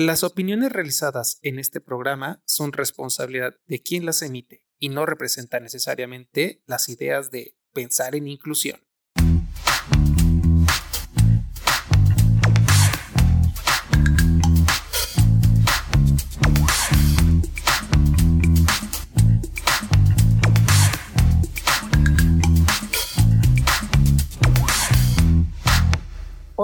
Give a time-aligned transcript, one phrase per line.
[0.00, 5.64] Las opiniones realizadas en este programa son responsabilidad de quien las emite y no representan
[5.64, 8.78] necesariamente las ideas de pensar en inclusión.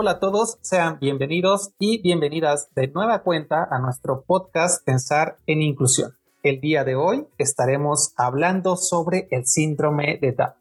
[0.04, 5.62] Hola a todos, sean bienvenidos y bienvenidas de nueva cuenta a nuestro podcast Pensar en
[5.62, 6.14] Inclusión.
[6.42, 10.52] El día de hoy estaremos hablando sobre el síndrome de Down.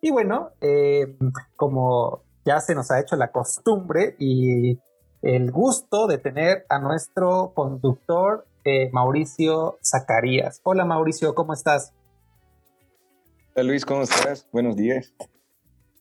[0.00, 1.18] Y bueno, eh,
[1.54, 4.78] como ya se nos ha hecho la costumbre y
[5.20, 10.62] el gusto de tener a nuestro conductor eh, Mauricio Zacarías.
[10.62, 11.92] Hola Mauricio, ¿cómo estás?
[13.54, 14.48] Hola Luis, ¿cómo estás?
[14.50, 15.12] Buenos días.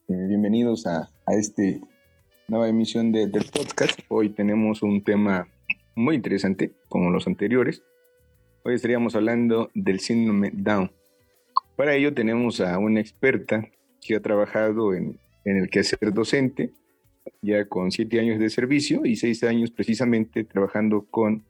[0.08, 1.82] Eh, bienvenidos a, a este
[2.52, 3.98] nueva emisión del podcast.
[4.10, 5.48] Hoy tenemos un tema
[5.96, 7.82] muy interesante, como los anteriores.
[8.66, 10.92] Hoy estaríamos hablando del síndrome Down.
[11.78, 13.70] Para ello tenemos a una experta
[14.02, 16.74] que ha trabajado en, en el quehacer docente,
[17.42, 21.46] ya con siete años de servicio y seis años precisamente trabajando con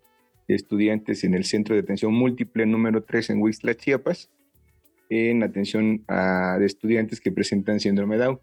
[0.48, 4.30] estudiantes en el Centro de Atención Múltiple número 3 en Huixla, Chiapas,
[5.10, 8.40] en atención a estudiantes que presentan síndrome Down.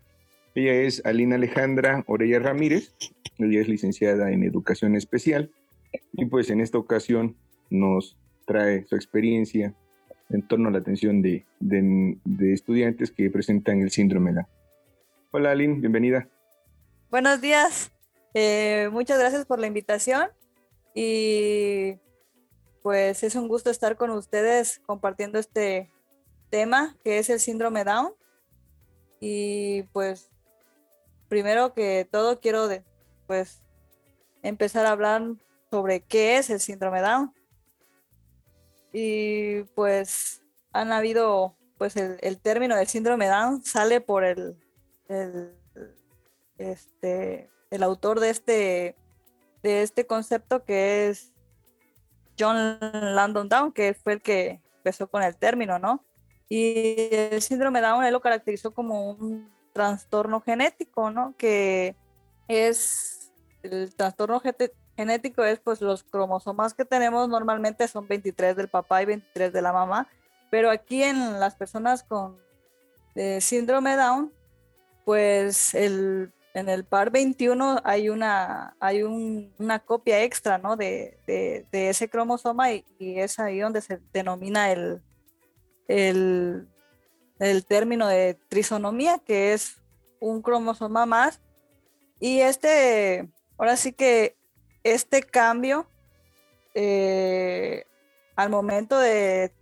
[0.58, 2.92] Ella es Alina Alejandra Orella Ramírez,
[3.38, 5.52] ella es licenciada en Educación Especial
[6.14, 7.36] y pues en esta ocasión
[7.70, 9.72] nos trae su experiencia
[10.30, 11.46] en torno a la atención de,
[12.40, 14.48] estudiantes que presentan el síndrome DA.
[15.30, 16.28] Hola Alina, bienvenida.
[17.08, 17.92] Buenos días,
[18.34, 20.26] eh, muchas gracias por la invitación
[20.92, 21.98] y
[22.82, 25.88] pues es un gusto estar con ustedes compartiendo este
[26.50, 28.10] tema que es el síndrome Down
[29.20, 30.32] y pues
[31.28, 32.68] primero que todo quiero
[33.26, 33.62] pues
[34.42, 35.22] empezar a hablar
[35.70, 37.32] sobre qué es el síndrome Down.
[38.92, 44.56] Y pues han habido, pues el, término del síndrome Down sale por el,
[45.08, 45.54] el,
[46.56, 48.96] este, el autor de este,
[49.62, 51.32] de este concepto que es
[52.38, 56.04] John Landon Down, que fue el que empezó con el término, ¿no?
[56.48, 61.36] Y el síndrome Down él lo caracterizó como un trastorno genético, ¿no?
[61.36, 61.94] Que
[62.48, 63.30] es
[63.62, 64.42] el trastorno
[64.96, 69.62] genético es pues los cromosomas que tenemos normalmente son 23 del papá y 23 de
[69.62, 70.08] la mamá,
[70.50, 72.38] pero aquí en las personas con
[73.14, 74.32] eh, síndrome Down,
[75.04, 80.74] pues el, en el par 21 hay una, hay una copia extra, ¿no?
[80.76, 81.20] De,
[81.70, 85.00] ese cromosoma y, y, es ahí donde se denomina el,
[85.86, 86.66] el
[87.38, 89.80] el término de trisonomía, que es
[90.20, 91.40] un cromosoma más.
[92.20, 94.36] Y este, ahora sí que
[94.82, 95.86] este cambio,
[96.74, 97.84] eh,
[98.36, 99.52] al momento de,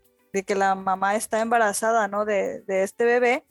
[0.47, 2.25] que la mamá está embarazada, ¿no?
[2.25, 3.45] De, este bebé,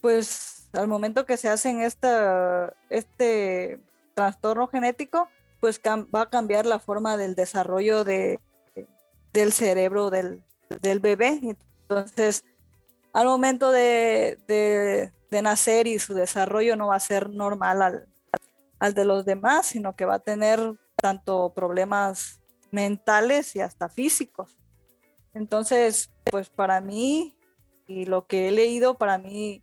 [0.00, 3.78] pues al momento que se hacen esta, este
[4.14, 5.28] trastorno genético,
[5.60, 8.40] pues va a cambiar la forma del desarrollo de,
[9.32, 10.42] del cerebro del,
[10.80, 11.56] del bebé.
[11.82, 12.44] Entonces,
[13.12, 18.06] al momento de, nacer y su desarrollo no va a ser normal
[18.78, 20.60] al, de los demás, sino que va a tener
[20.96, 24.58] tanto problemas mentales y hasta físicos.
[25.34, 27.36] Entonces, pues para mí,
[27.86, 29.62] y lo que he leído, para mí,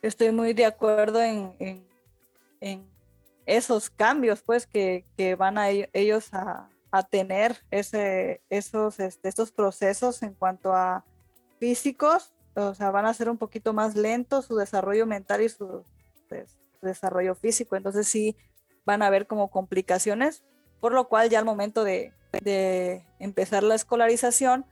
[0.00, 1.86] estoy muy de acuerdo en,
[3.44, 5.04] esos cambios, pues, que,
[5.38, 6.68] van a e-, ellos a,
[7.10, 11.04] tener ese, esos, este, estos procesos en cuanto a
[11.58, 15.84] físicos o sea, van a ser un poquito más lentos su desarrollo mental y su
[16.28, 17.76] pues, desarrollo físico.
[17.76, 18.36] Entonces sí
[18.84, 20.42] van a haber como complicaciones,
[20.80, 22.12] por lo cual ya al momento de,
[23.18, 24.66] empezar la escolarización,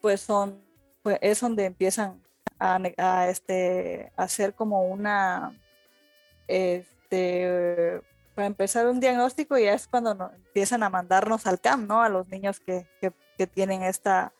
[0.00, 0.64] pues son,
[1.02, 2.22] pues es donde empiezan
[2.58, 5.52] a, este, hacer como una,
[6.46, 8.00] este,
[8.34, 12.02] para empezar un diagnóstico y es cuando empiezan a mandarnos al CAM, ¿no?
[12.02, 12.86] A los niños que,
[13.36, 14.32] que tienen esta,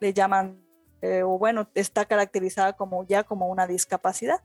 [0.00, 0.67] le llaman
[1.02, 4.40] eh, o bueno, está caracterizada como ya como una discapacidad.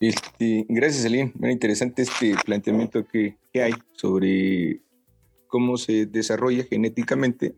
[0.00, 1.32] Este, gracias, Aline.
[1.34, 4.80] Muy interesante este planteamiento que, hay sobre
[5.46, 7.54] cómo se desarrolla genéticamente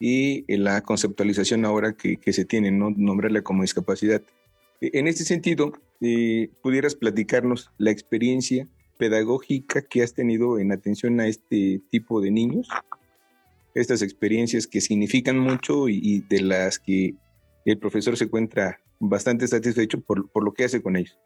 [0.00, 2.90] y la conceptualización ahora que, se tiene, ¿no?
[2.90, 4.22] nombrarla como discapacidad.
[4.80, 8.66] E, en este sentido, eh, ¿pudieras platicarnos la experiencia
[8.96, 12.68] pedagógica que has tenido en atención a este tipo de niños?
[13.74, 17.14] Estas experiencias que significan mucho y, de las que
[17.64, 21.18] el profesor se encuentra bastante satisfecho por, lo que hace con ellos.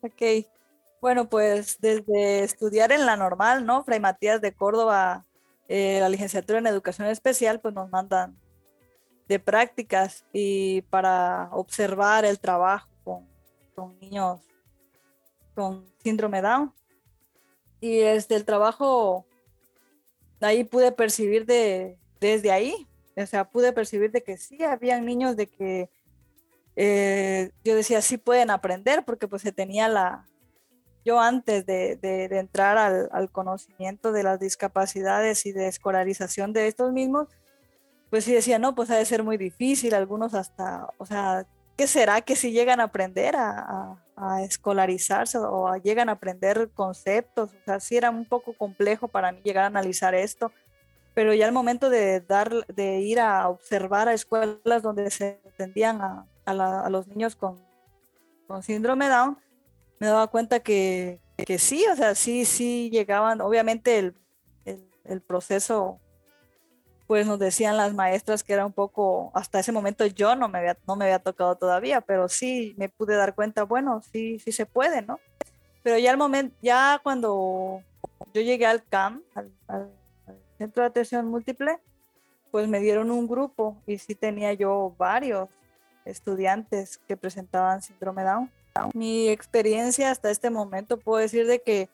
[0.00, 0.46] Ok.
[1.00, 3.82] Bueno, pues desde estudiar en la normal, ¿no?
[3.84, 5.26] Fray Matías de Córdoba,
[5.68, 8.36] eh, la licenciatura en educación especial, pues nos mandan
[9.28, 13.26] de prácticas y para observar el trabajo con,
[13.74, 14.40] con niños
[15.54, 16.72] con síndrome Down.
[17.80, 19.26] Y desde el trabajo,
[20.44, 22.86] ahí pude percibir de, desde ahí,
[23.16, 25.90] o sea, pude percibir de que sí, habían niños de que
[26.76, 30.26] eh, yo decía, sí pueden aprender, porque pues se tenía la,
[31.04, 31.98] yo antes de,
[32.30, 37.28] entrar al, conocimiento de las discapacidades y de escolarización de estos mismos,
[38.10, 41.46] pues sí decía, no, pues ha de ser muy difícil, algunos hasta, o sea,
[41.76, 43.98] ¿qué será que si llegan a aprender a,
[44.44, 47.52] escolarizarse o llegan a aprender conceptos?
[47.52, 50.52] O sea, sí era un poco complejo para mí llegar a analizar esto,
[51.14, 56.00] pero ya al momento de, dar, de ir a observar a escuelas donde se atendían
[56.00, 57.60] a, los niños con,
[58.46, 59.38] con síndrome Down,
[59.98, 64.14] me daba cuenta que, que sí, o sea, sí, sí llegaban, obviamente el,
[65.04, 66.00] el, proceso,
[67.06, 70.58] pues nos decían las maestras que era un poco, hasta ese momento yo no me
[70.58, 74.52] había, no me había tocado todavía, pero sí me pude dar cuenta, bueno, sí, sí
[74.52, 75.18] se puede, ¿no?
[75.82, 77.82] Pero ya al momento, ya cuando
[78.32, 79.90] yo llegué al CAM, al,
[80.58, 81.80] Centro de Atención Múltiple,
[82.52, 85.48] pues me dieron un grupo y sí tenía yo varios
[86.04, 88.50] estudiantes que presentaban síndrome Down
[88.94, 91.88] mi experiencia hasta este momento puedo decir de que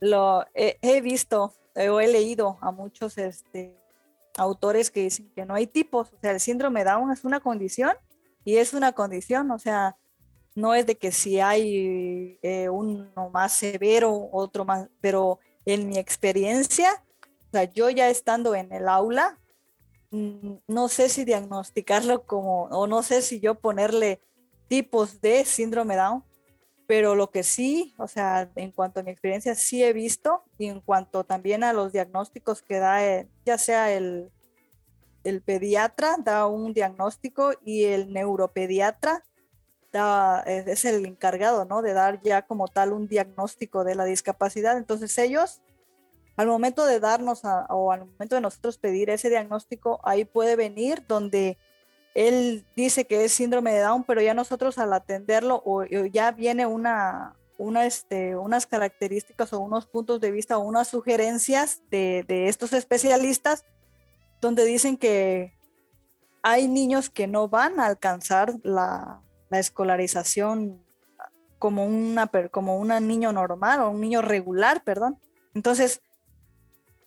[0.00, 3.76] lo he, visto o he leído a muchos este,
[4.36, 7.92] autores que dicen que no hay tipos, o sea, el síndrome Down es una condición
[8.44, 9.96] y es una condición, o sea,
[10.54, 15.98] no es de que si hay eh, uno más severo, otro más, pero en mi
[15.98, 17.04] experiencia,
[17.48, 19.38] o sea, yo ya estando en el aula,
[20.10, 24.20] mm, no sé si diagnosticarlo como, o no sé si yo ponerle
[24.68, 26.24] tipos de síndrome Down,
[26.86, 30.66] pero lo que sí, o sea, en cuanto a mi experiencia, sí he visto, y
[30.66, 33.00] en cuanto también a los diagnósticos que da,
[33.44, 34.30] ya sea el,
[35.24, 39.24] el pediatra da un diagnóstico y el neuropediatra
[39.92, 41.82] da, es el encargado, ¿no?
[41.82, 44.76] De dar ya como tal un diagnóstico de la discapacidad.
[44.76, 45.62] Entonces ellos,
[46.36, 51.04] al momento de darnos o al momento de nosotros pedir ese diagnóstico, ahí puede venir
[51.08, 51.58] donde
[52.16, 55.62] él dice que es síndrome de Down, pero ya nosotros al atenderlo
[56.10, 61.82] ya viene una, una, este, unas características o unos puntos de vista o unas sugerencias
[61.90, 63.66] de, estos especialistas
[64.40, 65.52] donde dicen que
[66.42, 69.20] hay niños que no van a alcanzar la,
[69.50, 70.82] escolarización
[71.58, 75.18] como una como un niño normal o un niño regular, perdón.
[75.54, 76.00] Entonces,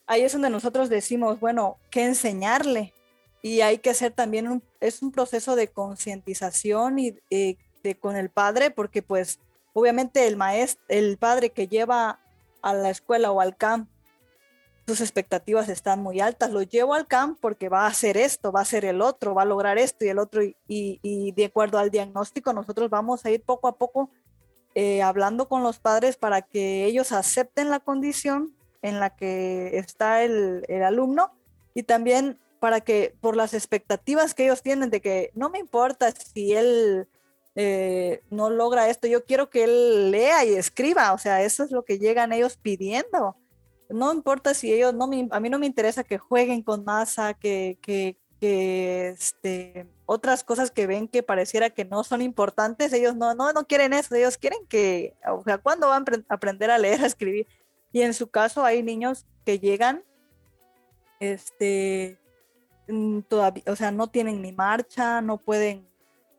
[0.08, 2.94] ahí es donde nosotros decimos, bueno, ¿qué enseñarle?
[3.42, 7.58] Y hay que hacer también un, es un proceso de concientización y de,
[8.00, 9.40] con el padre, porque pues
[9.74, 12.20] obviamente el maestro, el padre que lleva
[12.62, 13.90] a la escuela o al camp,
[14.88, 16.52] sus expectativas están muy altas.
[16.52, 19.44] Lo llevo al camp porque va a hacer esto, va a hacer el otro, va
[19.44, 20.44] a lograr esto y el otro.
[20.44, 24.10] Y, y, de acuerdo al diagnóstico, nosotros vamos a ir poco a poco
[24.74, 30.24] eh, hablando con los padres para que ellos acepten la condición en la que está
[30.24, 31.34] el alumno
[31.74, 36.12] y también para que por las expectativas que ellos tienen de que no me importa
[36.12, 37.08] si él
[37.56, 41.72] eh, no logra esto, yo quiero que él lea y escriba, o sea, eso es
[41.72, 43.36] lo que llegan ellos pidiendo.
[43.90, 47.78] No importa si ellos, no a mí no me interesa que jueguen con masa, que,
[47.82, 48.18] que,
[49.10, 53.66] este, otras cosas que ven que pareciera que no son importantes, ellos no, no, no
[53.66, 57.48] quieren eso, ellos quieren que, o sea, ¿cuándo van a aprender a leer, a escribir?
[57.92, 60.04] Y en su caso hay niños que llegan,
[61.20, 62.20] este,
[63.28, 65.88] todavía, o sea, no tienen ni marcha, no pueden,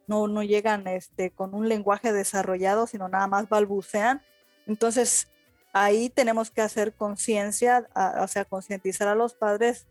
[0.07, 4.23] no, no llegan este, con un lenguaje desarrollado, sino nada más balbucean.
[4.67, 5.29] Entonces,
[5.73, 7.89] ahí tenemos que hacer conciencia,
[8.21, 9.87] o sea, concientizar a los padres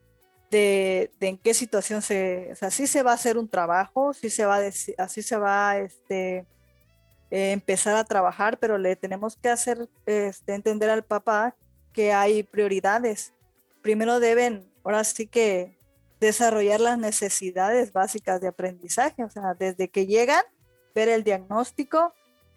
[0.51, 4.13] de, de, en qué situación se, o sea, sí se va a hacer un trabajo,
[4.13, 4.61] sí se va a
[4.97, 6.45] así se va este,
[7.31, 11.55] eh, empezar a trabajar, pero le tenemos que hacer este, entender al papá
[11.93, 13.33] que hay prioridades.
[13.81, 15.78] Primero deben, ahora sí que
[16.19, 20.43] desarrollar las necesidades básicas de aprendizaje, o sea, desde que llegan,
[20.93, 22.13] ver el diagnóstico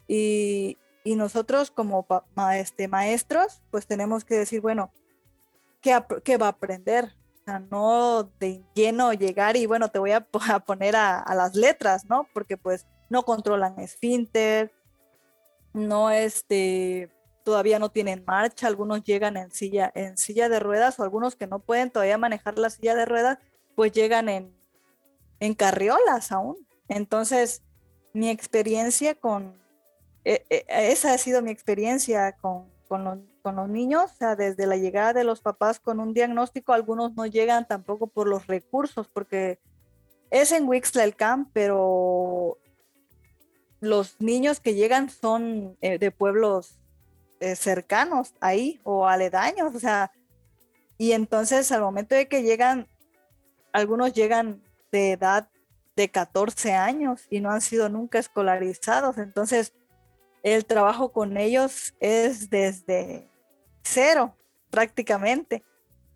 [0.07, 2.05] y, nosotros como
[2.53, 4.91] este, maestros, pues tenemos que decir, bueno,
[5.81, 7.13] ¿qué, va a aprender?
[7.41, 10.21] O sea, no de lleno llegar y bueno, te voy a,
[10.65, 12.27] poner a, las letras, ¿no?
[12.33, 14.71] Porque pues no controlan esfínter,
[15.73, 17.11] no este,
[17.43, 21.47] todavía no tienen marcha, algunos llegan en silla, en silla de ruedas o algunos que
[21.47, 23.39] no pueden todavía manejar la silla de ruedas,
[23.75, 24.53] pues llegan en,
[25.39, 26.57] en carriolas aún.
[26.87, 27.63] Entonces,
[28.13, 29.53] mi experiencia con,
[30.23, 34.77] e, e, esa ha sido mi experiencia con, con, los, niños, o sea, desde la
[34.77, 39.59] llegada de los papás con un diagnóstico, algunos no llegan tampoco por los recursos, porque
[40.29, 42.57] es en Wixla el camp, pero
[43.81, 46.79] los niños que llegan son eh, de pueblos
[47.41, 50.11] eh, cercanos ahí o aledaños, o sea,
[50.97, 52.87] y entonces al momento de que llegan,
[53.73, 55.49] algunos llegan de edad
[55.95, 59.73] de 14 años y no han sido nunca escolarizados, entonces
[60.43, 63.29] el trabajo con ellos es desde
[63.81, 64.35] cero
[64.69, 65.63] prácticamente.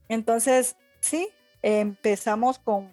[0.10, 1.30] Entonces, sí,
[1.62, 2.92] empezamos con,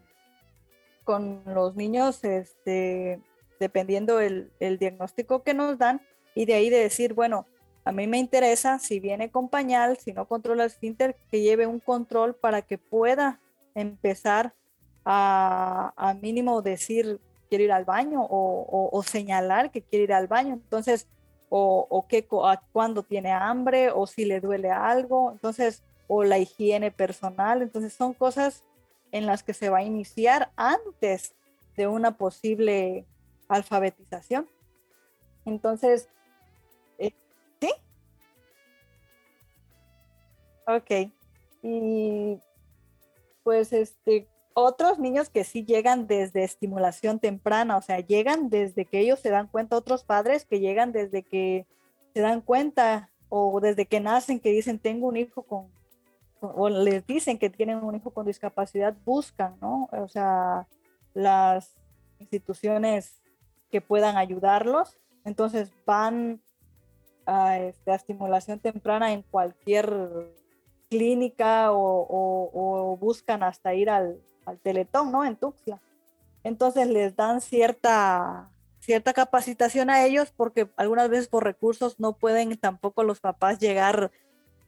[1.04, 3.21] con los niños, este,
[3.59, 6.02] dependiendo el, el diagnóstico que nos dan,
[6.35, 7.47] y de ahí de decir, bueno,
[7.85, 11.66] a mí me interesa, si viene con pañal, si no controla el esfínter, que lleve
[11.66, 13.40] un control para que pueda
[13.75, 14.54] empezar
[15.04, 20.54] a, mínimo decir quiero ir al baño o, señalar que quiere ir al baño.
[20.54, 21.09] Entonces,
[21.49, 22.26] o, o qué,
[22.73, 25.33] cuando tiene hambre o si le duele algo.
[25.33, 27.62] Entonces, o la higiene personal.
[27.62, 28.64] Entonces, son cosas
[29.12, 31.35] en las que se va a iniciar antes
[31.76, 33.07] de una posible
[33.49, 34.49] alfabetización.
[35.45, 36.09] Entonces,
[40.66, 40.90] Ok.
[41.62, 42.40] Y
[43.44, 49.00] pues este, otros niños que sí llegan desde estimulación temprana, o sea, llegan desde que
[49.00, 51.66] ellos se dan cuenta, otros padres que llegan desde que
[52.14, 55.68] se dan cuenta o desde que nacen que dicen tengo un hijo con,
[56.40, 59.88] o les dicen que tienen un hijo con discapacidad, buscan, ¿no?
[59.92, 60.66] O sea,
[61.12, 61.74] las
[62.18, 63.20] instituciones
[63.70, 66.40] que puedan ayudarlos, entonces van
[67.26, 70.32] a, este, a estimulación temprana en cualquier
[70.90, 75.24] clínica o, buscan hasta ir al, al, Teletón, ¿no?
[75.24, 75.80] En Tuxtla.
[76.42, 78.50] Entonces les dan cierta,
[78.80, 84.10] cierta capacitación a ellos porque algunas veces por recursos no pueden tampoco los papás llegar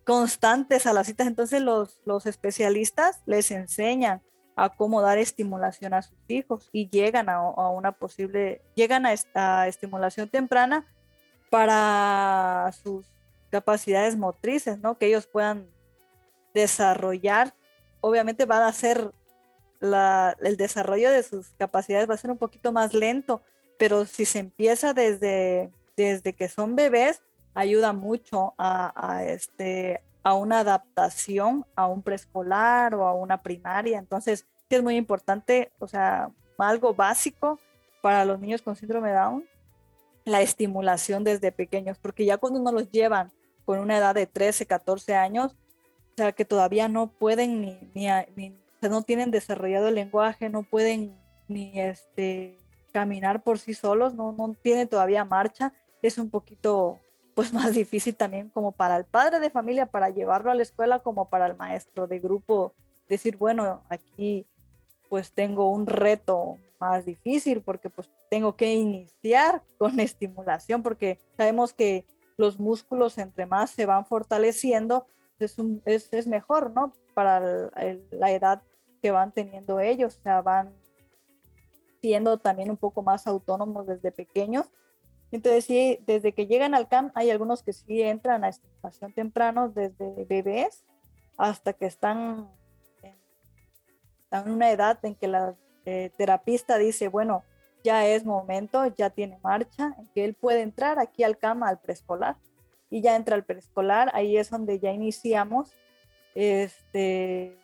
[0.04, 1.26] constantes a las citas.
[1.26, 4.22] Entonces los, los especialistas les enseñan
[4.56, 9.68] a cómo dar estimulación a sus hijos y llegan a, una posible, llegan a esta
[9.68, 10.86] estimulación temprana
[11.50, 13.06] para sus
[13.50, 14.96] capacidades motrices, ¿no?
[14.96, 15.66] Que ellos puedan
[16.56, 17.54] desarrollar,
[18.00, 19.12] obviamente va a ser
[19.80, 23.42] el desarrollo de sus capacidades va a ser un poquito más lento,
[23.78, 27.22] pero si se empieza desde, desde que son bebés,
[27.54, 33.98] ayuda mucho a, este, a una adaptación a un preescolar o a una primaria.
[33.98, 37.60] Entonces, es muy importante, o sea, algo básico
[38.00, 39.46] para los niños con síndrome Down,
[40.24, 43.30] la estimulación desde pequeños, porque ya cuando uno los llevan
[43.66, 45.54] con una edad de 13, 14 años,
[46.16, 51.14] o sea, que todavía no pueden ni, ni, no tienen desarrollado el lenguaje, no pueden
[51.46, 52.56] ni este,
[52.90, 56.98] caminar por sí solos, no, no tienen todavía marcha, es un poquito
[57.34, 61.00] pues más difícil también como para el padre de familia, para llevarlo a la escuela,
[61.00, 62.72] como para el maestro de grupo,
[63.10, 64.46] decir, bueno, aquí
[65.10, 71.74] pues tengo un reto más difícil porque pues tengo que iniciar con estimulación porque sabemos
[71.74, 72.06] que
[72.38, 75.06] los músculos entre más se van fortaleciendo,
[75.38, 76.92] es, es, es mejor, ¿no?
[77.14, 77.40] Para
[78.10, 78.62] la edad
[79.02, 80.74] que van teniendo ellos, o van
[82.00, 84.70] siendo también un poco más autónomos desde pequeños.
[85.30, 89.68] Entonces, sí, desde que llegan al CAM, hay algunos que sí entran a estimulación temprano,
[89.68, 90.84] desde bebés
[91.36, 92.48] hasta que están
[93.02, 97.44] en, una edad en que la eh, terapista dice, bueno,
[97.84, 102.36] ya es momento, ya tiene marcha, que él puede entrar aquí al CAM, al preescolar
[102.90, 105.72] y ya entra al preescolar, ahí es donde ya iniciamos,
[106.34, 107.56] este,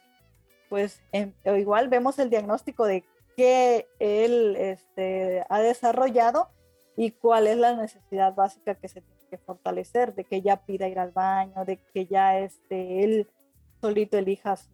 [0.68, 1.02] pues
[1.44, 3.04] igual vemos el diagnóstico de
[3.36, 6.48] qué él este, ha desarrollado
[6.96, 10.88] y cuál es la necesidad básica que se tiene que fortalecer, de que ya pida
[10.88, 13.30] ir al baño, de que ya este, él
[13.80, 14.70] solito elija su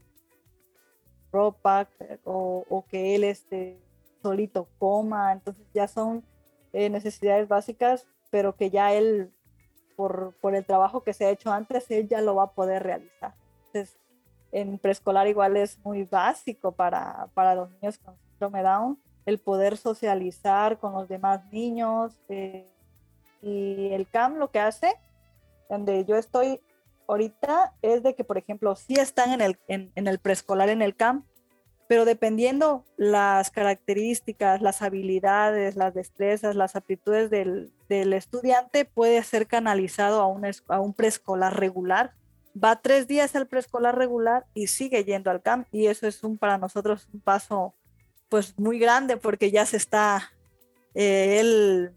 [1.31, 1.89] ropa
[2.25, 3.79] o, que él este,
[4.23, 6.25] solito coma, entonces ya son
[6.73, 9.33] eh, necesidades básicas, pero que ya él
[9.99, 13.35] por, el trabajo que se ha hecho antes, él ya lo va a poder realizar.
[13.67, 13.99] Entonces,
[14.53, 19.77] en preescolar igual es muy básico para, para los niños con síndrome Down, el poder
[19.77, 22.17] socializar con los demás niños.
[22.29, 22.65] Eh,
[23.43, 24.95] y el CAM lo que hace,
[25.69, 26.61] donde yo estoy
[27.09, 30.81] ahorita, es de que, por ejemplo, si están en el, en, en el preescolar en
[30.81, 31.25] el CAM,
[31.89, 40.21] pero dependiendo las características, las habilidades, las destrezas, las aptitudes del, estudiante, puede ser canalizado
[40.21, 42.13] a un, a un preescolar regular.
[42.63, 46.37] Va tres días al preescolar regular y sigue yendo al camp y eso es un,
[46.37, 47.75] para nosotros un paso
[48.29, 50.31] pues muy grande porque ya se está
[50.95, 51.93] eh, él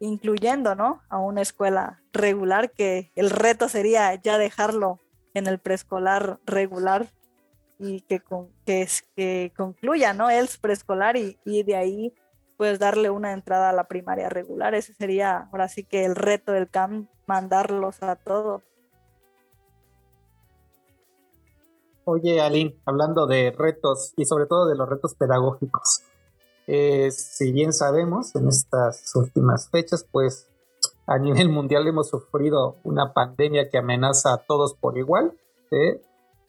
[0.00, 1.00] incluyendo, ¿no?
[1.08, 4.98] A una escuela regular, que el reto sería ya dejarlo
[5.34, 7.06] en el preescolar regular
[7.80, 8.22] y que,
[8.66, 10.28] que, que concluya, ¿no?
[10.28, 12.14] El preescolar y, y de ahí
[12.58, 14.74] pues darle una entrada a la primaria regular.
[14.74, 18.62] Ese sería ahora sí que el reto del CAM, mandarlos a todos.
[22.04, 26.02] Oye, Aline, hablando de retos y sobre todo de los retos pedagógicos,
[26.66, 30.46] eh, si bien sabemos en estas últimas fechas, pues
[31.06, 35.32] a nivel mundial hemos sufrido una pandemia que amenaza a todos por igual,
[35.70, 36.02] ¿eh?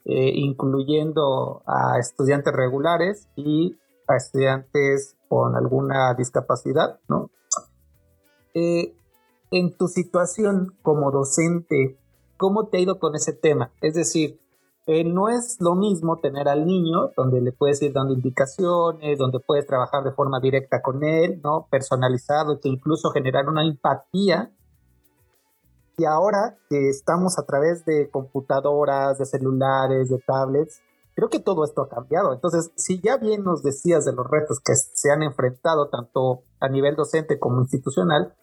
[0.03, 3.77] Eh, incluyendo a estudiantes regulares y
[4.07, 7.29] a estudiantes con alguna discapacidad, ¿no?
[8.55, 8.95] Eh,
[9.51, 11.99] en tu situación como docente,
[12.37, 13.71] ¿cómo te ha ido con ese tema?
[13.79, 14.39] Es decir,
[14.87, 19.39] eh, no es lo mismo tener al niño donde le puedes ir dando indicaciones, donde
[19.39, 21.67] puedes trabajar de forma directa con él, ¿no?
[21.69, 24.51] Personalizado, que incluso generar una empatía.
[26.01, 30.81] Y ahora que estamos a través de computadoras, de celulares, de tablets,
[31.13, 32.33] creo que todo esto ha cambiado.
[32.33, 36.69] Entonces, si ya bien nos decías de los retos que se han enfrentado tanto a
[36.69, 38.35] nivel docente como institucional,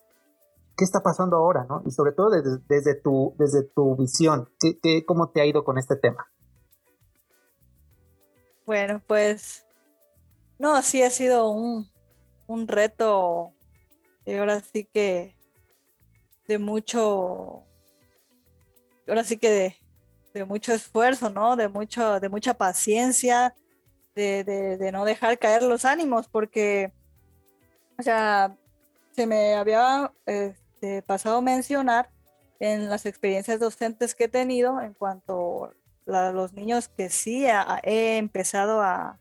[0.76, 1.82] ¿qué está pasando ahora, no?
[1.84, 5.96] Y sobre todo desde, tu, desde tu visión, ¿qué, cómo te ha ido con este
[5.96, 6.28] tema?
[8.66, 9.66] Bueno, pues,
[10.60, 11.88] no, sí ha sido un,
[12.46, 13.52] un reto,
[14.24, 15.37] y ahora sí que
[16.48, 17.62] de mucho,
[19.06, 19.76] ahora sí que
[20.34, 21.56] de, mucho esfuerzo, ¿no?
[21.56, 23.54] De, mucho, de mucha paciencia,
[24.14, 26.92] de, no dejar caer los ánimos, porque,
[27.98, 28.56] o sea,
[29.12, 32.08] se me había este, pasado mencionar
[32.60, 35.72] en las experiencias docentes que he tenido en cuanto
[36.06, 37.44] a los niños que sí
[37.82, 39.18] he empezado a,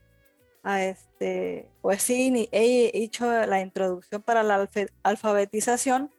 [0.63, 4.69] a, este, pues sí, he hecho la introducción para la
[5.03, 6.11] alfabetización,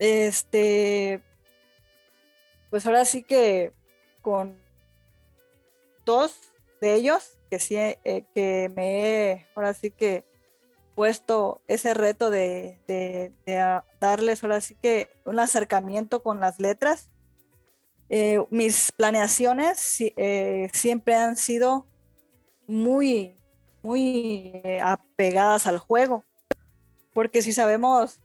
[0.00, 1.22] este,
[2.70, 3.72] pues ahora sí que
[4.22, 4.58] con
[6.04, 6.34] dos
[6.80, 10.24] de ellos que sí, eh, que me he, ahora sí que
[10.94, 12.80] puesto ese reto de,
[14.00, 17.10] darles ahora sí que un acercamiento con las letras.
[18.08, 21.86] Eh, mis planeaciones eh, siempre han sido
[22.66, 23.36] muy,
[23.82, 26.24] muy apegadas al juego,
[27.12, 28.20] porque si sabemos,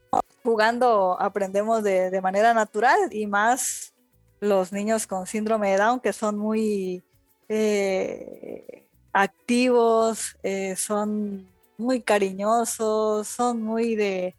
[0.45, 3.93] jugando aprendemos de, de manera natural y más
[4.39, 7.03] los niños con síndrome de Down, que son muy
[7.49, 14.35] eh, activos, eh, son muy cariñosos, son muy de,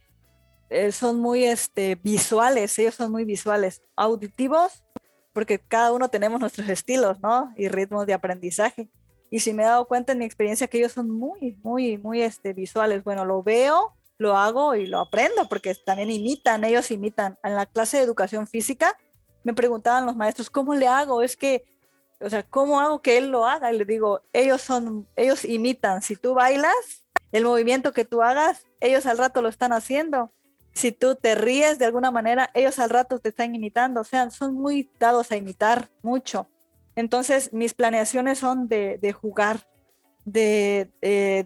[0.71, 4.85] eh, son muy este, visuales, ellos son muy visuales, auditivos,
[5.33, 7.53] porque cada uno tenemos nuestros estilos, ¿no?
[7.57, 8.89] Y ritmos de aprendizaje.
[9.31, 12.23] Y si me he dado cuenta en mi experiencia que ellos son muy, muy, muy
[12.23, 13.05] este, visuales.
[13.05, 17.39] Bueno, lo veo, lo hago y lo aprendo, porque también imitan, ellos imitan.
[17.43, 18.97] En la clase de educación física,
[19.45, 21.23] me preguntaban los maestros, ¿cómo le hago?
[21.23, 21.65] Es que,
[22.21, 23.73] o sea, ¿cómo hago que él lo haga?
[23.73, 26.03] Y le digo, ellos son, ellos imitan.
[26.03, 30.33] Si tú bailas, el movimiento que tú hagas, ellos al rato lo están haciendo.
[30.73, 34.01] Si tú te ríes de alguna manera, ellos al rato te están imitando.
[34.01, 36.49] O sea, son muy dados a imitar mucho.
[36.97, 39.67] Entonces, mis planeaciones son de, jugar,
[40.27, 41.45] de, de,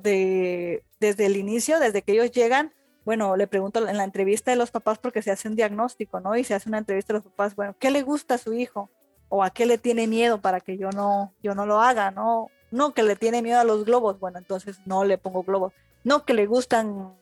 [0.00, 2.72] de, desde el inicio, desde que ellos llegan,
[3.04, 6.36] bueno, le pregunto en la entrevista de los papás porque se hace un diagnóstico, ¿no?
[6.36, 8.90] Y se hace una entrevista de los papás, bueno, ¿qué le gusta a su hijo?
[9.30, 12.50] ¿O a qué le tiene miedo para que yo no, yo no lo haga, ¿no?
[12.70, 15.72] No, que le tiene miedo a los globos, bueno, entonces no le pongo globos.
[16.04, 17.14] No, que le gustan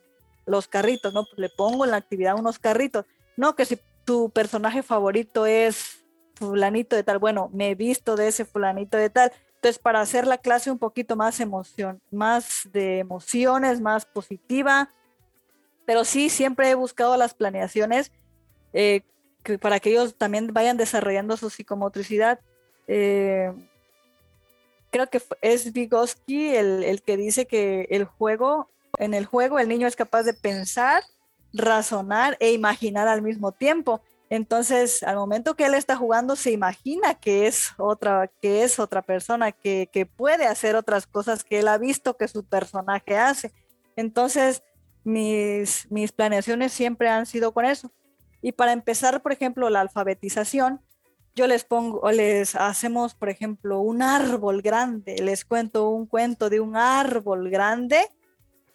[0.44, 1.24] los carritos, ¿no?
[1.24, 3.04] Pues le pongo en la actividad unos carritos.
[3.36, 8.28] No, que si tu personaje favorito es fulanito de tal, bueno, me he visto de
[8.28, 9.32] ese fulanito de tal.
[9.56, 14.90] Entonces, para hacer la clase un poquito más emoción, más de emociones, más positiva,
[15.86, 18.12] pero sí, siempre he buscado las planeaciones
[18.72, 19.02] eh,
[19.60, 22.40] para que ellos también vayan desarrollando su psicomotricidad.
[22.88, 23.52] Eh,
[24.90, 29.68] creo que es Vygotsky el, el, que dice que el juego, en el juego el
[29.68, 31.02] niño es capaz de pensar,
[31.52, 34.02] razonar e imaginar al mismo tiempo.
[34.28, 39.02] Entonces, al momento que él está jugando, se imagina que es otra, que es otra
[39.02, 43.52] persona, que, que puede hacer otras cosas que él ha visto que su personaje hace.
[43.94, 44.62] Entonces,
[45.04, 47.92] mis, mis planeaciones siempre han sido con eso.
[48.42, 50.80] Y para empezar, por ejemplo, la alfabetización,
[51.36, 56.60] yo les pongo, les hacemos, por ejemplo, un árbol grande, les cuento un cuento de
[56.60, 58.00] un árbol grande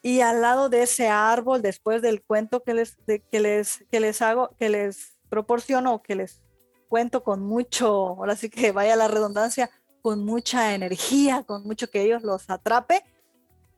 [0.04, 4.22] y al lado de ese árbol, después del cuento que les, que les, que les
[4.22, 6.42] hago, que les proporciono, que les
[6.90, 12.02] cuento con mucho, ahora sí que vaya la redundancia, con mucha energía, con mucho que
[12.02, 13.02] ellos los atrape,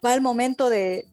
[0.04, 1.08] va el momento de,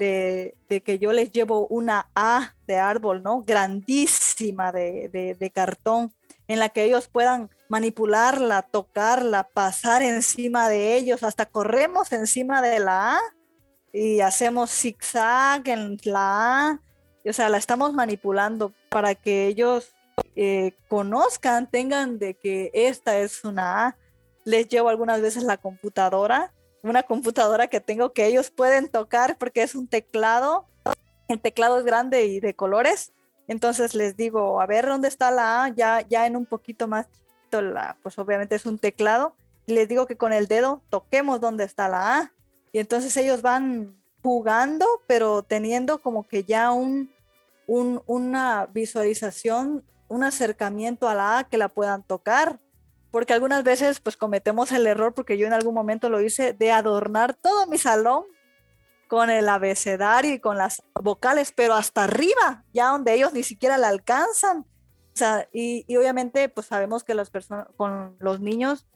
[0.67, 3.43] que yo les llevo una A de árbol, ¿no?
[3.43, 6.15] Grandísima de, de, cartón,
[6.49, 12.81] en la que ellos puedan manipularla, tocarla, pasar encima de ellos, hasta corremos encima de
[12.81, 13.21] la A
[13.93, 16.81] y hacemos zigzag en la A,
[17.29, 19.93] o sea, la estamos manipulando para que ellos
[20.37, 23.97] eh, conozcan, tengan de que esta es una A.
[24.45, 26.53] Les llevo algunas veces la computadora
[26.83, 30.67] una computadora que tengo que ellos pueden tocar porque es un teclado.
[31.29, 33.13] El teclado es grande y de colores.
[33.49, 37.07] Entonces les digo, a ver dónde está la A, ya, ya en un poquito más
[37.53, 39.35] la, pues obviamente es un teclado.
[39.67, 42.33] Y les digo que con el dedo toquemos dónde está la A.
[42.73, 47.11] Y entonces ellos van jugando, pero teniendo como que ya un,
[47.67, 52.61] una visualización, un acercamiento a la A que la puedan tocar
[53.11, 56.71] porque algunas veces pues cometemos el error, porque yo en algún momento lo hice, de
[56.71, 58.25] adornar todo mi salón
[59.09, 63.79] con el abecedario y con las vocales, pero hasta arriba, ya donde ellos ni siquiera
[63.79, 64.59] la alcanzan.
[64.61, 68.87] O sea, y, obviamente pues sabemos que las personas, con los niños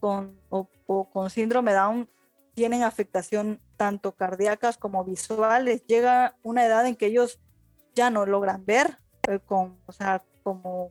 [0.00, 0.68] con, o,
[1.12, 2.08] con síndrome Down
[2.54, 5.84] tienen afectación tanto cardíacas como visuales.
[5.86, 7.38] Llega una edad en que ellos
[7.94, 10.90] ya no logran ver, eh, con, o sea, como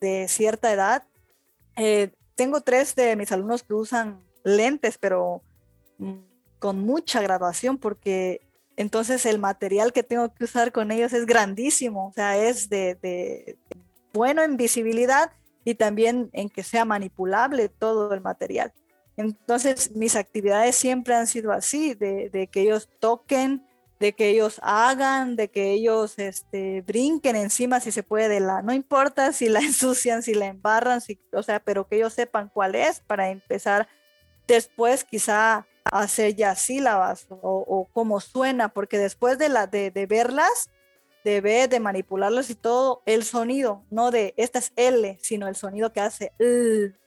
[0.00, 1.04] de cierta edad
[1.76, 5.42] eh, tengo tres de mis alumnos que usan lentes, pero
[5.98, 6.14] mm,
[6.58, 8.40] con mucha graduación, porque
[8.76, 13.58] entonces el material que tengo que usar con ellos es grandísimo, o sea, es de,
[14.12, 15.30] bueno en visibilidad
[15.64, 18.72] y también en que sea manipulable todo el material.
[19.16, 23.66] Entonces, mis actividades siempre han sido así, de, de que ellos toquen,
[24.02, 28.60] de que ellos hagan, de que ellos este, brinquen encima si se puede de la,
[28.60, 32.50] no importa si la ensucian, si la embarran, si, o sea, pero que ellos sepan
[32.52, 33.86] cuál es para empezar
[34.48, 40.06] después quizá hacer ya sílabas o, o cómo suena, porque después de, la, de, de
[40.06, 40.68] verlas,
[41.22, 45.54] de ver, de manipularlas y todo, el sonido, no de esta es L, sino el
[45.54, 46.32] sonido que hace,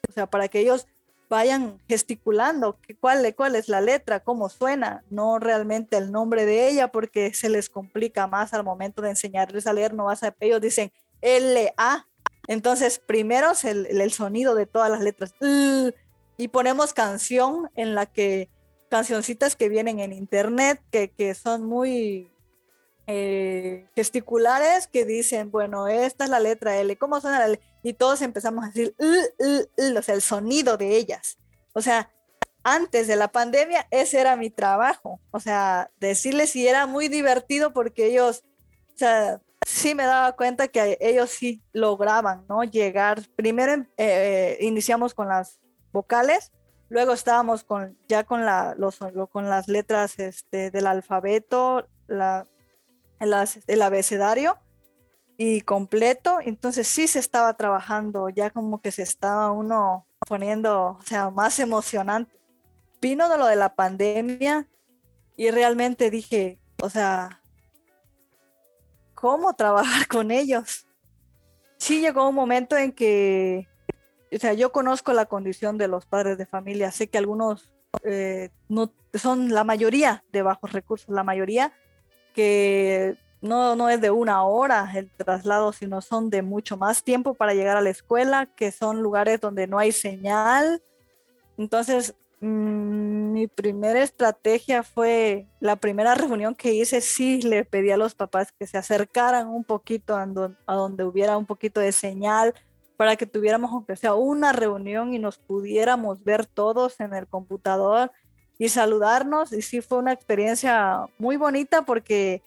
[0.08, 0.88] o sea, para que ellos
[1.36, 6.88] vayan gesticulando cuál, cuál es la letra, cómo suena, no realmente el nombre de ella,
[6.93, 10.62] porque se les complica más al momento de enseñarles a leer, no vas a, ellos
[10.62, 12.08] dicen L-A,
[12.48, 15.36] entonces primero es el, sonido de todas las letras,
[16.38, 18.50] y ponemos canción en la que,
[18.89, 22.32] cancioncitas que vienen en internet, que, que son muy
[23.08, 27.60] eh, gesticulares, que dicen, bueno, esta es la letra L, ¿cómo suena la L?
[27.86, 31.38] Y todos empezamos a decir, o sea, el sonido de ellas.
[31.71, 32.12] O sea,
[32.63, 35.19] antes de la pandemia, ese era mi trabajo.
[35.30, 38.43] O sea, decirles si era muy divertido porque ellos,
[38.95, 42.63] o sea, sí me daba cuenta que ellos sí lograban, ¿no?
[42.63, 43.21] Llegar.
[43.36, 45.60] Primero eh, eh, iniciamos con las
[45.91, 46.52] vocales,
[46.89, 48.98] luego estábamos con, ya con, la, los,
[49.32, 52.48] con las letras este, del alfabeto, la,
[53.19, 54.58] el abecedario,
[55.38, 61.02] y completo, entonces sí se estaba trabajando, ya como que se estaba uno poniendo, o
[61.06, 62.39] sea, más emocionante.
[63.02, 64.67] Vino de lo de la pandemia
[65.36, 67.41] y realmente dije, o sea,
[69.13, 70.88] ¿cómo trabajar con ellos?
[71.78, 73.67] Sí llegó un momento en que,
[74.34, 78.50] o sea, yo conozco la condición de los padres de familia, sé que algunos eh,
[78.69, 81.74] no son la mayoría de bajos recursos, la mayoría
[82.34, 87.34] que no, no es de una hora el traslado, sino son de mucho más tiempo
[87.34, 90.81] para llegar a la escuela, que son lugares donde no hay señal.
[91.58, 97.97] Entonces, mm, mi primera estrategia fue, la primera reunión que hice, sí le pedí a
[97.97, 102.53] los papás que se acercaran un poquito a, donde hubiera un poquito de señal
[102.97, 108.12] para que tuviéramos aunque sea una reunión y nos pudiéramos ver todos en el computador
[108.58, 109.51] y saludarnos.
[109.51, 112.41] Y sí fue una experiencia muy bonita porque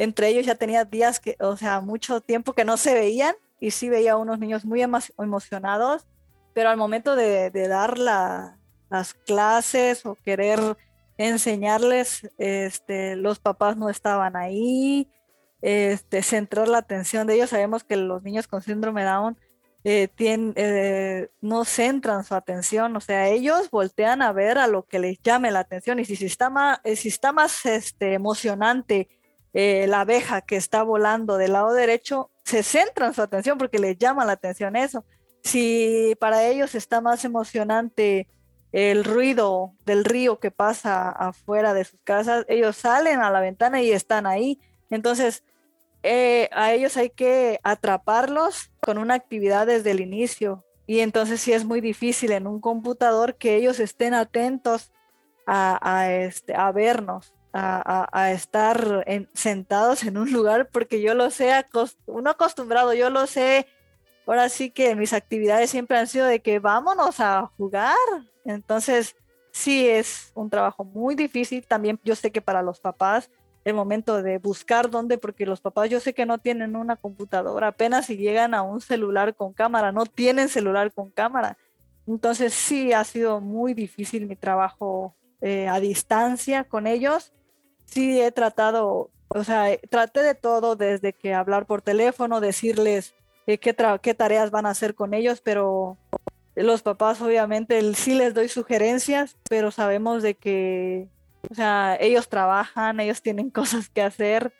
[0.00, 3.70] entre ellos ya tenía días que, o sea, mucho tiempo que no se veían y
[3.72, 6.06] sí veía a unos niños muy emocionados,
[6.54, 10.58] pero al momento de, dar las clases o querer
[11.18, 15.06] enseñarles, este, los papás no estaban ahí,
[15.60, 17.50] este, centrar la atención de ellos.
[17.50, 19.36] Sabemos que los niños con síndrome Down
[19.84, 24.86] eh, tienen, eh, no centran su atención, o sea, ellos voltean a ver a lo
[24.86, 29.19] que les llame la atención y si, está más, si está más este, emocionante
[29.52, 33.78] eh, la abeja que está volando del lado derecho, se centra en su atención porque
[33.78, 35.04] les llama la atención eso.
[35.42, 38.28] Si para ellos está más emocionante
[38.72, 43.82] el ruido del río que pasa afuera de sus casas, ellos salen a la ventana
[43.82, 44.60] y están ahí.
[44.90, 45.42] Entonces,
[46.02, 50.64] eh, a ellos hay que atraparlos con una actividad desde el inicio.
[50.86, 54.92] Y entonces sí es muy difícil en un computador que ellos estén atentos
[55.46, 57.34] a, este, a vernos.
[57.52, 61.52] A, estar sentados en un lugar porque yo lo sé,
[62.06, 63.66] uno acostumbrado, yo lo sé.
[64.26, 67.96] Ahora sí que mis actividades siempre han sido de que vámonos a jugar.
[68.44, 69.16] Entonces,
[69.50, 71.66] sí es un trabajo muy difícil.
[71.66, 73.28] También yo sé que para los papás,
[73.64, 77.68] el momento de buscar dónde, porque los papás yo sé que no tienen una computadora,
[77.68, 81.58] apenas si llegan a un celular con cámara, no tienen celular con cámara.
[82.06, 87.32] Entonces sí ha sido muy difícil mi trabajo eh, a distancia con ellos
[87.90, 93.14] sí he tratado, o sea, traté de todo, desde que hablar por teléfono, decirles
[93.46, 95.98] eh, qué, qué tareas van a hacer con ellos, pero
[96.54, 101.08] los papás obviamente sí les doy sugerencias, pero sabemos de que,
[101.50, 104.52] o sea, ellos trabajan, ellos tienen cosas que hacer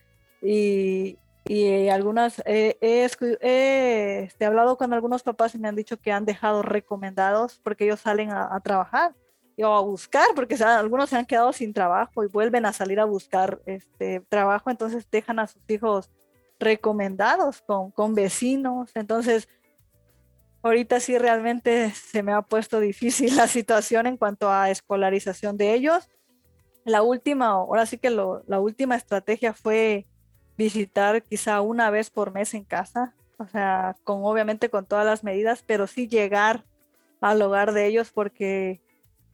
[0.43, 6.25] y, y algunas, he este, hablado con algunos papás y me han dicho que han
[6.25, 9.14] dejado recomendados porque ellos salen a trabajar
[9.62, 13.05] o a buscar, porque algunos se han quedado sin trabajo y vuelven a salir a
[13.05, 16.11] buscar este trabajo, entonces dejan a sus hijos
[16.59, 18.90] recomendados con, con vecinos.
[18.94, 19.49] Entonces,
[20.62, 25.75] ahorita sí realmente se me ha puesto difícil la situación en cuanto a escolarización de
[25.75, 26.09] ellos.
[26.85, 30.07] La última, ahora sí que la última estrategia fue
[30.57, 35.25] visitar quizá una vez por mes en casa, o sea, con obviamente con todas las
[35.25, 36.64] medidas, pero sí llegar
[37.20, 38.81] al hogar de ellos porque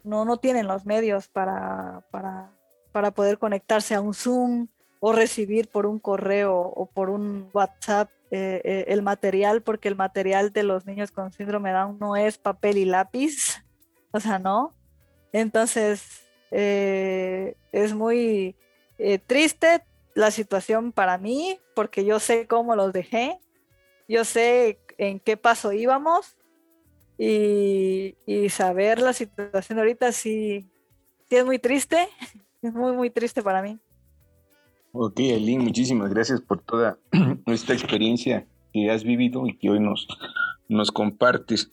[0.07, 4.69] no, no tienen los medios para, para, poder conectarse a un Zoom
[5.01, 9.97] o recibir por un correo o por un WhatsApp eh, eh, el material, porque el
[9.97, 13.63] material de los niños con síndrome Down no es papel y lápiz,
[14.13, 14.75] o sea, no.
[15.33, 18.57] Entonces, eh, es muy
[19.27, 23.39] triste la situación para mí, porque yo sé cómo los dejé,
[24.09, 26.37] yo sé en qué paso íbamos
[27.19, 28.15] y,
[28.51, 30.67] saber la situación ahorita sí,
[31.29, 32.09] sí, es muy triste,
[32.63, 33.79] es muy, muy triste para mí.
[34.93, 36.99] Ok, Aline, muchísimas gracias por toda
[37.47, 40.07] esta experiencia que has vivido y que hoy nos,
[40.69, 41.71] nos compartes.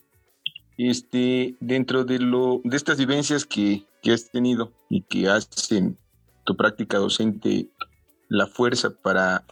[0.76, 5.96] Este, dentro de, lo, de estas vivencias que, que has tenido y que hacen
[6.44, 7.68] tu práctica docente
[8.28, 9.44] la fuerza para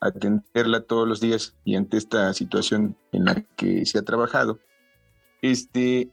[0.00, 4.58] atenderla todos los días y ante esta situación en la que se ha trabajado,
[5.42, 6.10] este,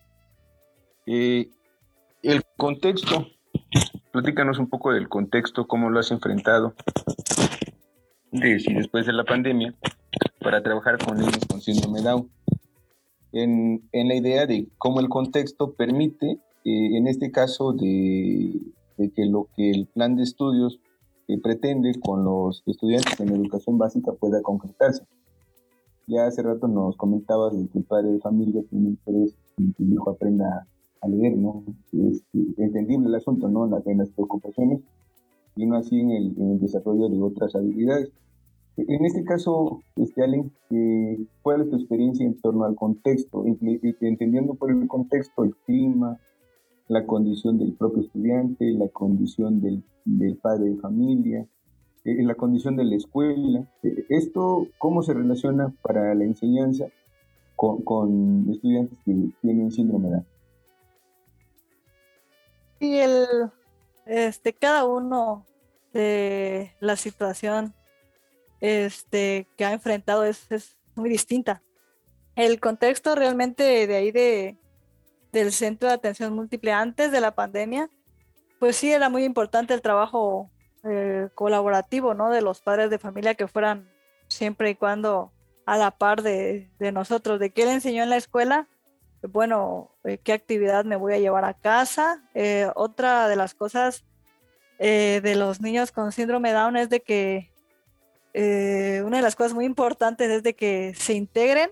[1.06, 1.50] eh,
[2.24, 3.28] el contexto,
[4.12, 6.74] platícanos un poco del contexto, cómo lo has enfrentado
[8.32, 9.74] después de la pandemia
[10.42, 12.30] para trabajar con niños con síndrome Down.
[13.34, 18.60] En, la idea de cómo el contexto permite, eh, en este caso, de,
[18.98, 20.80] que lo que el plan de estudios
[21.28, 25.04] eh, pretende con los estudiantes en educación básica pueda concretarse.
[26.08, 29.84] Ya hace rato nos comentabas de que el padre de familia tiene interés en que
[29.84, 30.66] el hijo aprenda
[31.02, 31.66] a leer, ¿no?
[31.92, 32.24] Es
[32.58, 33.66] entendible el asunto, ¿no?
[33.86, 34.80] En las preocupaciones
[35.58, 38.10] y no así en el, desarrollo de otras habilidades.
[38.78, 43.44] En este caso, este, Allen, eh, ¿cuál es tu experiencia en torno al contexto?
[43.46, 46.20] Entendiendo por el contexto el clima,
[46.88, 51.48] la condición del propio estudiante, la condición del, del padre de familia,
[52.12, 53.68] en la condición de la escuela.
[53.84, 56.86] Eh, ¿Esto cómo se relaciona para la enseñanza
[57.56, 60.26] con, estudiantes que tienen síndrome de Down?
[62.80, 63.26] Y el,
[64.06, 65.46] este, cada uno
[65.94, 67.74] de la situación
[68.62, 71.64] este, que ha enfrentado es, es muy distinta.
[72.36, 74.58] El contexto realmente de ahí de,
[75.32, 77.90] del centro de atención múltiple antes de la pandemia,
[78.60, 80.52] pues sí era muy importante el trabajo
[80.90, 82.30] eh, colaborativo, ¿no?
[82.30, 83.90] De los padres de familia que fueran
[84.28, 85.32] siempre y cuando
[85.66, 88.68] a la par de, nosotros, de qué le enseñó en la escuela,
[89.22, 92.24] bueno, eh, qué actividad me voy a llevar a casa.
[92.34, 94.06] Eh, otra de las cosas
[94.80, 97.52] de los niños con síndrome Down es de que
[99.04, 101.72] una de las cosas muy importantes es de que se integren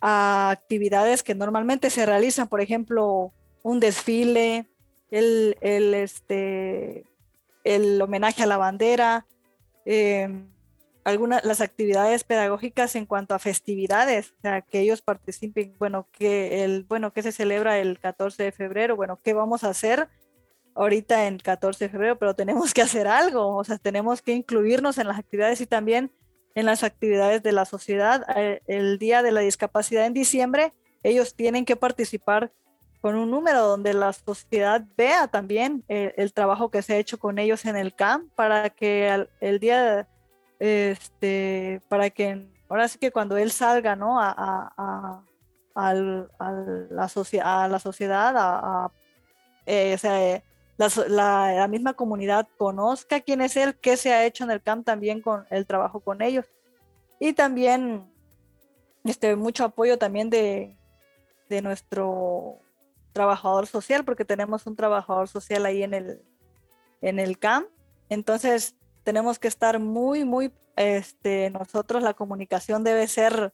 [0.00, 4.66] a actividades que normalmente se realizan, por ejemplo, un desfile,
[5.10, 7.04] el, el este,
[7.64, 9.26] el homenaje a la bandera,
[9.84, 10.48] em,
[11.04, 16.64] algunas las actividades pedagógicas en cuanto a festividades, o sea, que ellos participen, bueno, que
[16.64, 20.08] el bueno, que se celebra el 14 de febrero, bueno, qué vamos a hacer
[20.74, 24.98] ahorita en 14 de febrero, pero tenemos que hacer algo, o sea, tenemos que incluirnos
[24.98, 26.12] en las actividades y también
[26.54, 28.24] en las actividades de la sociedad.
[28.36, 32.52] Eh, el Día de la Discapacidad en diciembre, ellos tienen que participar
[33.00, 37.18] con un número donde la sociedad vea también eh, el, trabajo que se ha hecho
[37.18, 40.06] con ellos en el camp para que el, día,
[40.58, 44.20] este, para que ahora sí que cuando él salga, ¿no?
[44.20, 45.24] A, a,
[45.74, 48.90] a, la, a la sociedad, a,
[49.64, 50.42] eh,
[51.08, 55.22] la, misma comunidad conozca quién es él, qué se ha hecho en el camp también
[55.22, 56.44] con el trabajo con ellos.
[57.18, 58.10] Y también
[59.04, 60.76] este, mucho apoyo también de,
[61.48, 62.60] de nuestro
[63.12, 66.22] trabajador social, porque tenemos un trabajador social ahí en el,
[67.00, 67.68] en el camp.
[68.08, 73.52] Entonces, tenemos que estar muy, muy, este, nosotros la comunicación debe ser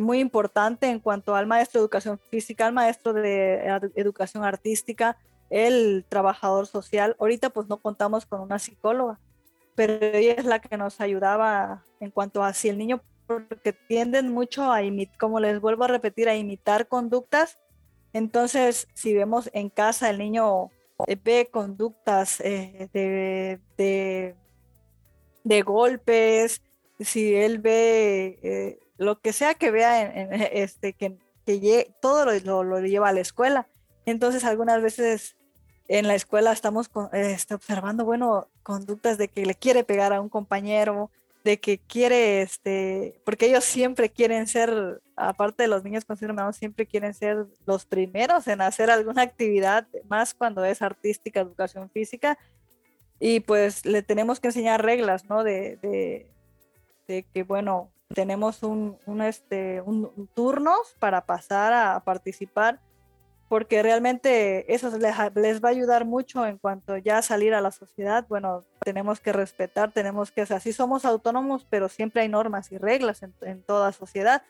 [0.00, 5.16] muy importante en cuanto al maestro de educación física, al maestro de educación artística,
[5.50, 7.16] el trabajador social.
[7.18, 9.20] Ahorita pues no contamos con una psicóloga,
[9.74, 14.32] pero ella es la que nos ayudaba en cuanto a si el niño, porque tienden
[14.32, 17.58] mucho a imitar, como les vuelvo a repetir, a imitar conductas.
[18.14, 20.70] Entonces, si vemos en casa el niño
[21.08, 24.34] eh, ve conductas eh, de,
[25.42, 26.62] de, golpes,
[27.00, 32.62] si él ve eh, lo que sea que vea, en, este, que, que todo lo,
[32.62, 33.66] lo, lleva a la escuela.
[34.06, 35.36] Entonces, algunas veces
[35.88, 40.28] en la escuela estamos este, observando, bueno, conductas de que le quiere pegar a un
[40.28, 41.10] compañero,
[41.44, 46.50] de que quiere, este, porque ellos siempre quieren ser, aparte de los niños con síndrome
[46.54, 52.38] siempre quieren ser los primeros en hacer alguna actividad, más cuando es artística, educación física,
[53.20, 55.44] y pues le tenemos que enseñar reglas, ¿no?
[55.44, 55.76] De,
[57.06, 62.80] de, que, bueno, tenemos un, un este, un, turnos para pasar a participar
[63.48, 65.14] porque realmente eso les,
[65.64, 68.24] va a ayudar mucho en cuanto ya salir a la sociedad.
[68.28, 73.22] Bueno, tenemos que respetar, tenemos que, así somos autónomos, pero siempre hay normas y reglas
[73.22, 74.42] en, toda sociedad.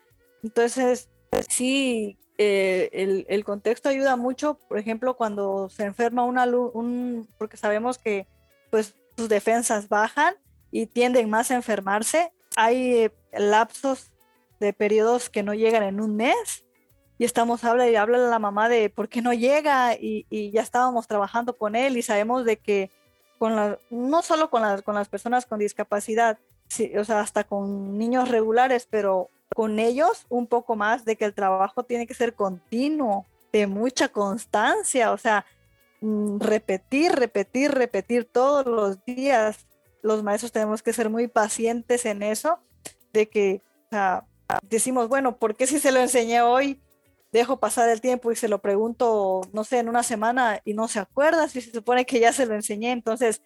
[0.42, 1.11] Entonces,
[1.48, 7.57] sí, eh, el, el, contexto ayuda mucho, por ejemplo, cuando se enferma un un, porque
[7.57, 8.26] sabemos que
[8.70, 10.35] pues sus defensas bajan
[10.70, 12.33] y tienden más a enfermarse.
[12.57, 14.12] Hay eh, lapsos
[14.61, 16.64] de periodos que no llegan en un mes
[17.18, 21.07] y estamos, habla y habla la mamá de por qué no llega y, ya estábamos
[21.07, 22.90] trabajando con él y sabemos de que
[23.38, 26.38] con la, no solo con las, con las personas con discapacidad,
[26.98, 31.35] o sea, hasta con niños regulares, pero con ellos un poco más de que el
[31.35, 35.46] trabajo tiene que ser continuo, de mucha constancia, o sea,
[36.00, 39.66] mm, repetir, repetir, repetir todos los días.
[40.03, 42.59] Los maestros tenemos que ser muy pacientes en eso,
[43.12, 44.27] de que o sea,
[44.62, 46.81] decimos, bueno, ¿por qué si se lo enseñé hoy
[47.35, 50.87] dejo pasar el tiempo y se lo pregunto, no sé, en una semana y no
[50.87, 52.92] se acuerda si se supone que ya se lo enseñé.
[52.92, 53.42] Entonces,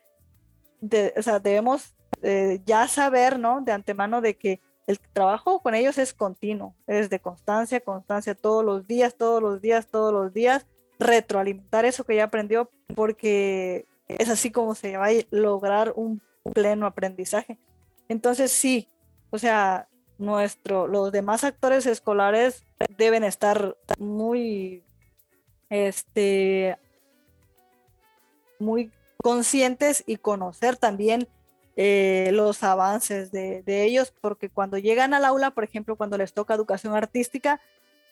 [1.16, 3.62] o sea, debemos eh, ya saber, ¿no?
[3.62, 8.62] De antemano de que el trabajo con ellos es continuo, es de constancia, constancia todos
[8.62, 10.66] los días, todos los días, todos los días,
[10.98, 16.20] retroalimentar eso que ya aprendió, porque es así como se va a lograr un
[16.52, 17.58] pleno aprendizaje.
[18.08, 18.90] Entonces, sí,
[19.30, 22.64] o sea, nuestro, los demás actores escolares
[22.96, 24.84] deben estar muy,
[25.70, 26.76] este,
[28.58, 28.90] muy
[29.22, 31.28] conscientes y conocer también
[31.76, 36.54] eh, los avances de, ellos, porque cuando llegan al aula, por ejemplo, cuando les toca
[36.54, 37.60] educación artística,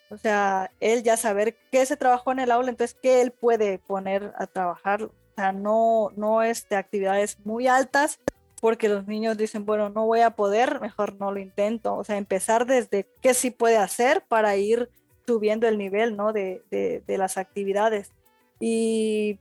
[0.09, 3.79] o sea, él ya saber qué se trabajó en el aula, entonces qué él puede
[3.79, 8.21] poner a trabajar, o sea, no, no este, actividades muy altas,
[8.61, 11.95] porque los niños dicen, bueno, no voy a poder, mejor no lo intento.
[11.95, 14.89] O sea, empezar desde qué sí puede hacer para ir
[15.27, 16.33] subiendo el nivel, ¿no?
[16.33, 18.13] De, de, las actividades.
[18.59, 19.39] Y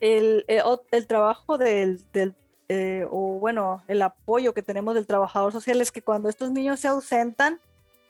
[0.00, 2.34] el, eh, el, trabajo del, del
[2.68, 6.80] eh, o bueno, el apoyo que tenemos del trabajador social es que cuando estos niños
[6.80, 7.60] se ausentan,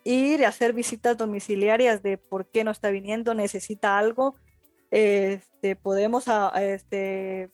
[0.05, 4.37] ir a hacer visitas domiciliarias de por qué no está viniendo, necesita algo,
[4.91, 7.51] este, podemos a, este,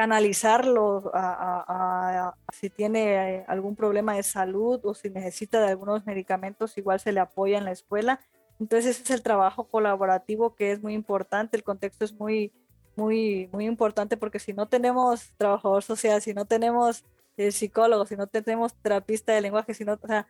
[0.00, 3.02] canalizarlo a, si tiene
[3.36, 7.58] eh, algún problema de salud o si necesita de algunos medicamentos, igual se le apoya
[7.58, 8.18] en la escuela.
[8.58, 12.50] Entonces ese es el trabajo colaborativo que es muy importante, el contexto es muy,
[12.96, 17.04] muy, muy importante porque si no tenemos trabajador social, si no tenemos
[17.36, 20.26] eh, psicólogo, si no tenemos terapista de lenguaje, si no, o sea,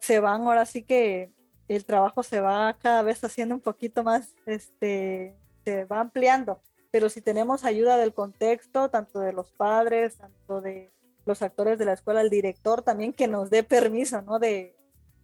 [0.00, 1.32] se van ahora sí que
[1.66, 5.34] el trabajo se va cada vez haciendo un poquito más, este,
[5.64, 6.60] se va ampliando
[6.94, 10.92] pero si tenemos ayuda del contexto, tanto de los padres, tanto de
[11.26, 14.38] los actores de la escuela, el director también que nos dé permiso, ¿no?
[14.38, 14.76] De,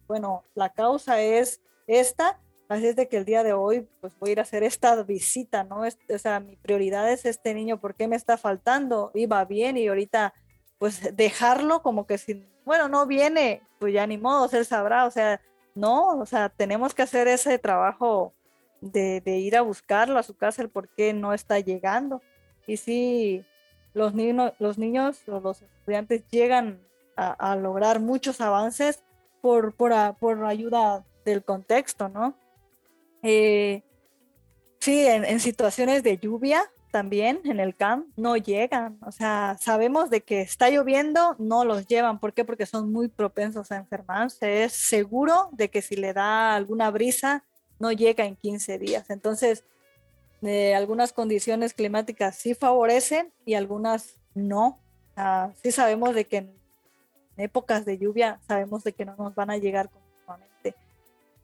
[0.05, 4.31] bueno, la causa es esta, así es de que el día de hoy pues voy
[4.31, 5.83] a ir a hacer esta visita, ¿no?
[5.83, 9.11] o sea, mi prioridad es este niño, ¿por qué me está faltando?
[9.13, 10.33] Iba bien y ahorita
[10.77, 15.11] pues dejarlo como que si, bueno, no viene, pues ya ni modo, él sabrá, o
[15.11, 15.39] sea,
[15.73, 18.33] no, o sea, tenemos que hacer ese trabajo
[18.81, 22.21] de, ir a buscarlo a su casa, el por qué no está llegando.
[22.67, 23.45] Y si
[23.93, 26.81] los, niños los niños o los estudiantes llegan
[27.15, 29.03] a, lograr muchos avances
[29.41, 32.35] por, por, ayuda del contexto, ¿no?
[33.21, 33.83] Eh,
[34.79, 38.97] sí, en, situaciones de lluvia, también en el camp no llegan.
[39.05, 42.19] O sea, sabemos de que está lloviendo, no los llevan.
[42.19, 42.43] ¿Por qué?
[42.43, 44.63] Porque son muy propensos a enfermarse.
[44.63, 47.45] Es seguro de que si le da alguna brisa,
[47.81, 49.09] no llega en 15 días.
[49.09, 49.65] Entonces,
[50.43, 54.79] eh, algunas condiciones climáticas sí favorecen y algunas no.
[55.17, 56.53] O sí sabemos de que en
[57.37, 60.75] épocas de lluvia sabemos de que no nos van a llegar continuamente.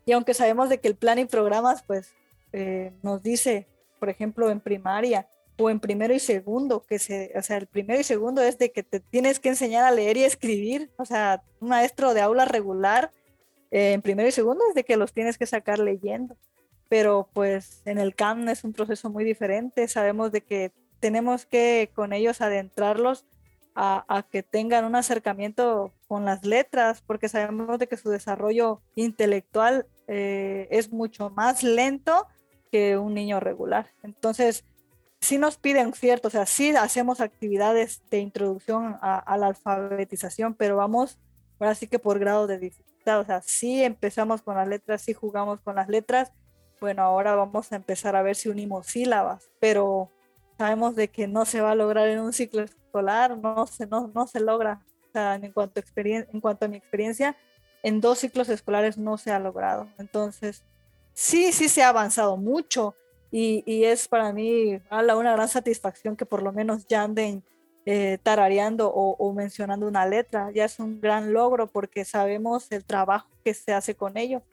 [0.06, 2.14] Y aunque sabemos de que el plan y programas, pues,
[2.54, 3.68] eh, nos dice,
[4.00, 5.28] por ejemplo, en primaria,
[5.60, 8.72] o en primero y segundo, que se, o sea, el primero y segundo es de
[8.72, 12.46] que te tienes que enseñar a leer y escribir, o sea, un maestro de aula
[12.46, 13.12] regular
[13.72, 16.38] eh, en primero y segundo es de que los tienes que sacar leyendo,
[16.90, 21.92] pero pues en el CAM es un proceso muy diferente, sabemos de que tenemos que
[21.94, 23.26] con ellos adentrarlos
[23.80, 29.86] a, que tengan un acercamiento con las letras, porque sabemos de que su desarrollo intelectual
[30.08, 32.26] eh, es mucho más lento
[32.72, 33.88] que un niño regular.
[34.02, 34.66] Entonces,
[35.22, 40.76] sí nos piden cierto, o sea, sí hacemos actividades de introducción a, la alfabetización, pero
[40.76, 41.20] vamos
[41.60, 45.14] ahora sí que por grado de dificultad, o sea, sí empezamos con las letras, sí
[45.14, 46.32] jugamos con las letras,
[46.80, 50.12] bueno, ahora vamos a empezar a ver si unimos sílabas, pero
[50.58, 54.12] sabemos de que no se va a lograr en un ciclo escolar, no se, no,
[54.14, 57.36] no se logra, o sea, en cuanto, en cuanto a mi experiencia,
[57.84, 60.64] en dos ciclos escolares no se ha logrado, entonces,
[61.14, 62.96] sí, sí se ha avanzado mucho,
[63.32, 67.44] y, es para mí una gran satisfacción que por lo menos ya anden
[67.90, 70.52] eh, tarareando o, mencionando una letra.
[70.52, 74.44] Ya es un gran logro porque sabemos el trabajo que se hace con ellos.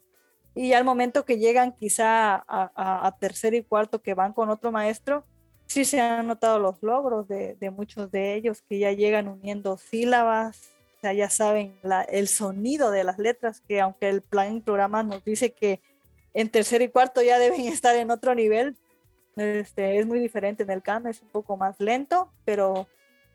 [0.55, 5.24] Y al momento que llegan quizá a, tercer y cuarto que van con otro maestro,
[5.66, 10.70] sí se han notado los logros de, muchos de ellos que ya llegan uniendo sílabas,
[10.99, 11.76] o sea, ya saben
[12.11, 15.80] el sonido de las letras, que aunque el plan programa nos dice que
[16.35, 18.76] en tercer y cuarto ya deben estar en otro nivel.
[19.35, 22.87] Este, es muy diferente en el CAM, es un poco más lento, pero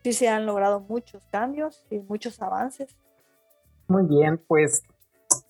[0.02, 2.96] sí se han logrado muchos cambios y muchos avances.
[3.88, 4.82] Muy bien, pues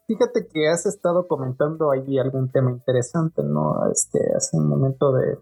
[0.06, 3.90] fíjate que has estado comentando ahí algún tema interesante, ¿no?
[3.92, 5.38] Este, hace un momento de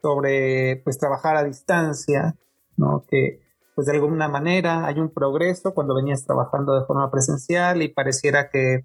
[0.00, 2.34] sobre pues trabajar a distancia,
[2.76, 3.04] ¿no?
[3.08, 3.40] Que
[3.74, 8.50] pues de alguna manera hay un progreso cuando venías trabajando de forma presencial y pareciera
[8.50, 8.84] que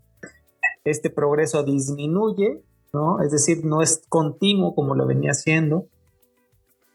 [0.83, 3.21] este progreso disminuye, ¿no?
[3.21, 5.87] Es decir, no es continuo como lo venía haciendo.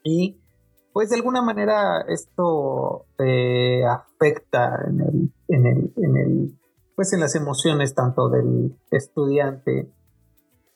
[0.05, 0.42] Y
[0.93, 6.59] pues de alguna manera esto eh, afecta en el,
[6.95, 9.91] pues en las emociones tanto del estudiante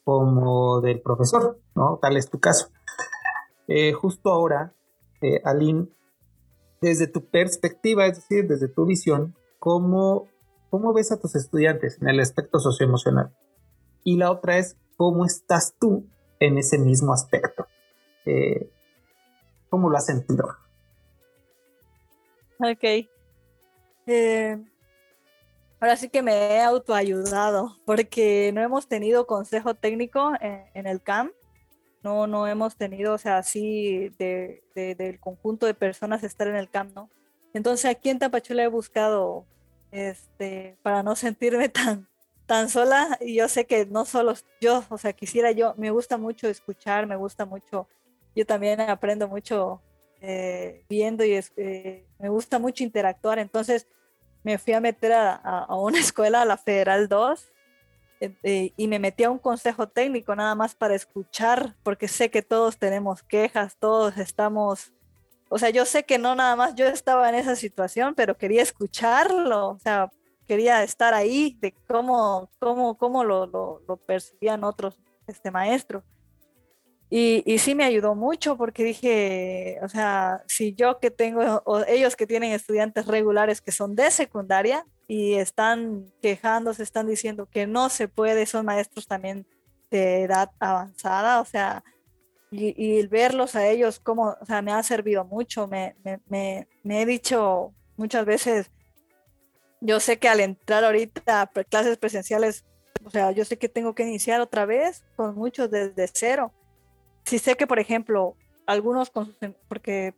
[0.04, 1.98] como del profesor, ¿no?
[2.00, 2.68] Tal es tu caso.
[3.68, 4.74] Eh, justo ahora,
[5.20, 5.88] eh, Aline,
[6.80, 10.28] desde tu perspectiva, es decir, desde tu visión, ¿cómo
[10.70, 13.34] ¿Cómo ves a tus estudiantes en el aspecto socioemocional?
[14.04, 16.06] Y la otra es, ¿cómo estás tú
[16.40, 17.66] en ese mismo aspecto?
[19.68, 20.56] ¿Cómo lo has sentido?
[22.58, 23.08] Ok.
[24.06, 24.64] Eh,
[25.80, 31.32] ahora sí que me he autoayudado porque no hemos tenido consejo técnico en, el CAM.
[32.02, 36.70] No, no hemos tenido, o sea, así de, del conjunto de personas estar en el
[36.70, 37.10] CAM, ¿no?
[37.52, 39.44] Entonces aquí en Tapachula he buscado
[39.90, 42.08] este, para no sentirme tan,
[42.46, 43.18] tan sola.
[43.20, 47.06] Y yo sé que no solo yo, o sea, quisiera yo, me gusta mucho escuchar,
[47.06, 47.88] me gusta mucho,
[48.36, 49.82] yo también aprendo mucho
[50.20, 53.40] eh, viendo y eh, me gusta mucho interactuar.
[53.40, 53.88] Entonces
[54.44, 57.52] me fui a meter a, una escuela, a la Federal 2,
[58.20, 62.42] eh, y me metí a un consejo técnico nada más para escuchar, porque sé que
[62.42, 64.92] todos tenemos quejas, todos estamos
[65.48, 68.62] o sea, yo sé que no nada más yo estaba en esa situación, pero quería
[68.62, 70.10] escucharlo, o sea,
[70.46, 76.02] quería estar ahí de cómo, cómo, cómo lo, lo, percibían otros este, maestros.
[77.08, 81.84] Y, y, sí me ayudó mucho porque dije, o sea, si yo que tengo, o
[81.86, 87.68] ellos que tienen estudiantes regulares que son de secundaria y están quejándose, están diciendo que
[87.68, 89.46] no se puede, son maestros también
[89.88, 91.84] de edad avanzada, o sea,
[92.50, 95.66] y, el verlos a ellos, como, o sea, me ha servido mucho.
[95.66, 98.70] Me, me, me, he dicho muchas veces,
[99.80, 102.64] yo sé que al entrar ahorita a clases presenciales,
[103.04, 106.52] o sea, yo sé que tengo que iniciar otra vez con muchos desde cero.
[107.26, 109.36] Si sé que, por ejemplo, algunos con
[109.68, 110.14] porque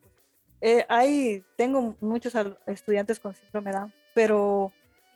[0.60, 2.34] eh, hay, tengo muchos
[2.66, 4.72] estudiantes con síndrome Down, pero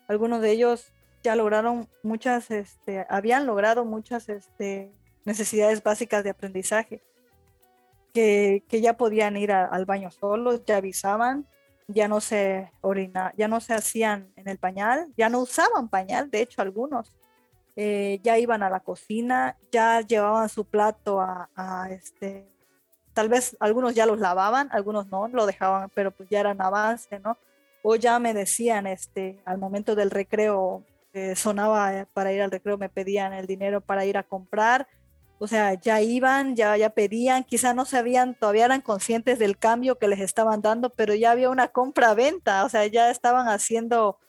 [0.09, 4.91] algunos de ellos ya lograron muchas, este, habían logrado muchas, este,
[5.25, 7.03] necesidades básicas de aprendizaje,
[8.13, 11.47] que, ya podían ir al baño solos, ya avisaban,
[11.89, 16.31] ya no se orina, ya no se hacían en el pañal, ya no usaban pañal,
[16.31, 17.13] de hecho algunos
[17.77, 22.47] eh, ya iban a la cocina, ya llevaban su plato a, este,
[23.15, 27.19] tal vez algunos ya los lavaban, algunos no, lo dejaban, pero pues ya eran avance,
[27.21, 27.39] ¿no?
[27.83, 32.79] O ya me decían, este, al momento del recreo, eh, sonaba para ir al recreo,
[32.79, 34.87] me pedían el dinero para ir a comprar,
[35.43, 39.99] o sea, ya iban, ya, ya pedían, quizá no sabían, todavía eran conscientes del cambio
[39.99, 44.21] que les estaban dando, pero ya había una compra-venta, o sea, ya estaban haciendo,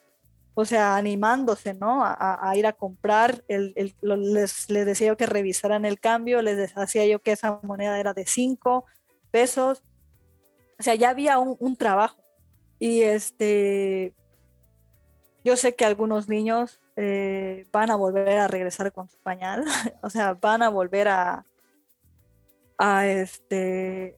[0.56, 2.04] o sea, animándose, ¿no?
[2.04, 7.32] A, ir a comprar, les, decía yo que revisaran el cambio, les decía yo que
[7.32, 8.86] esa moneda era de 5
[9.32, 9.84] pesos,
[10.80, 12.22] o sea, ya había un, un trabajo.
[12.78, 14.14] Y este,
[15.44, 19.64] yo sé que algunos niños eh, van a volver a regresar con su pañal,
[20.04, 21.46] o sea, van a volver a,
[22.78, 24.18] a, este,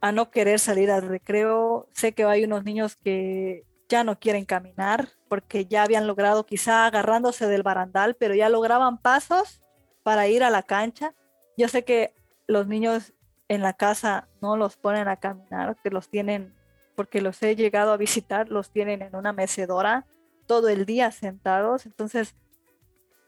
[0.00, 1.88] a no querer salir al recreo.
[1.92, 6.86] Sé que hay unos niños que ya no quieren caminar porque ya habían logrado quizá
[6.86, 9.60] agarrándose del barandal, pero ya lograban pasos
[10.02, 11.14] para ir a la cancha.
[11.56, 12.14] Yo sé que
[12.46, 13.12] los niños
[13.48, 16.54] en la casa no los ponen a caminar, que los tienen,
[16.94, 20.06] porque los he llegado a visitar, los tienen en una mecedora
[20.46, 22.34] todo el día sentados, entonces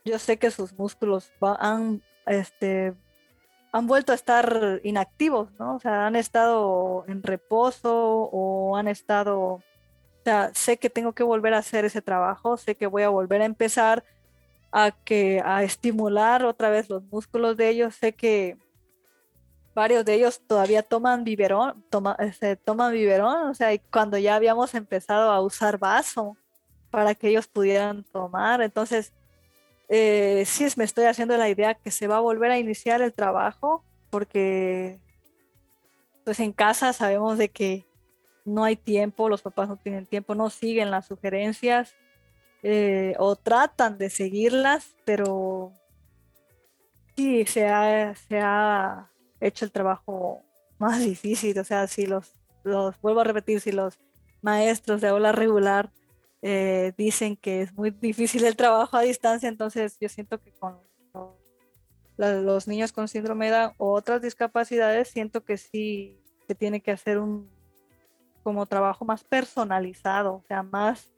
[0.05, 2.95] yo sé que sus músculos han, este,
[3.71, 5.75] han vuelto a estar inactivos, ¿no?
[5.75, 9.61] O sea, han estado en reposo o han estado,
[10.19, 13.09] o sea, sé que tengo que volver a hacer ese trabajo, sé que voy a
[13.09, 14.03] volver a empezar
[14.71, 18.57] a que a estimular otra vez los músculos de ellos, sé que
[19.73, 24.75] varios de ellos todavía toman biberón, toma, este, toman biberón, o sea, cuando ya habíamos
[24.75, 26.37] empezado a usar vaso,
[26.89, 28.61] para que ellos pudieran tomar.
[28.61, 29.13] Entonces,
[29.89, 33.13] eh, sí me estoy haciendo la idea que se va a volver a iniciar el
[33.13, 34.99] trabajo porque
[36.23, 37.85] pues en casa sabemos de que
[38.49, 41.95] no hay tiempo, los papás no tienen tiempo, no siguen las sugerencias
[42.63, 45.71] eh, o tratan de seguirlas, pero
[47.15, 50.43] sí se ha, se ha hecho el trabajo
[50.77, 51.57] más difícil.
[51.59, 52.33] O sea, si los,
[52.63, 53.99] los vuelvo a repetir, si los
[54.41, 55.91] maestros de aula regular
[56.41, 60.79] eh, dicen que es muy difícil el trabajo a distancia, entonces yo siento que con
[62.17, 66.91] los niños con síndrome de Down o otras discapacidades, siento que sí se tiene que
[66.91, 67.49] hacer un
[68.43, 71.09] como trabajo más personalizado, o sea, más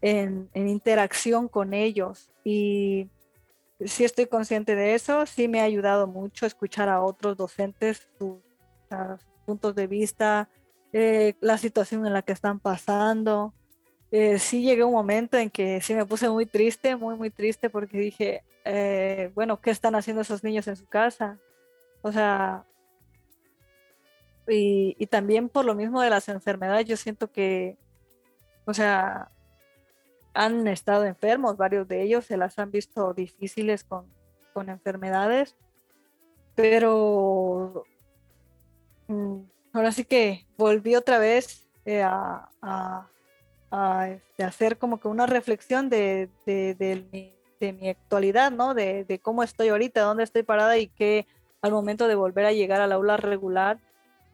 [0.00, 2.30] en, interacción con ellos.
[2.44, 3.08] Y
[3.84, 8.38] sí estoy consciente de eso, sí me ha ayudado mucho escuchar a otros docentes sus,
[9.46, 10.48] puntos de vista,
[10.92, 13.52] eh, la situación en la que están pasando.
[14.10, 17.68] Eh, sí llegué un momento en que sí me puse muy triste, muy, muy triste,
[17.68, 21.38] porque dije, eh, bueno, ¿qué están haciendo esos niños en su casa?
[22.00, 22.64] O sea,
[24.48, 27.78] y, también por lo mismo de las enfermedades, yo siento que,
[28.64, 29.30] o sea,
[30.34, 34.06] han estado enfermos, varios de ellos se las han visto difíciles con,
[34.52, 35.56] con enfermedades,
[36.54, 37.84] pero
[39.08, 39.38] mm,
[39.72, 43.08] ahora sí que volví otra vez eh, a
[43.74, 46.28] de este, hacer como que una reflexión de,
[47.60, 48.74] mi, actualidad, ¿no?
[48.74, 51.26] De, cómo estoy ahorita, dónde estoy parada y que
[51.62, 53.80] al momento de volver a llegar al aula regular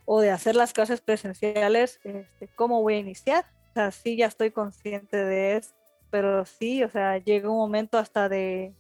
[0.05, 3.45] o de hacer las clases presenciales, este, cómo voy a iniciar.
[3.71, 5.75] O sea, sí, ya estoy consciente de eso,
[6.11, 8.75] pero sí, o sea, llega un momento hasta de,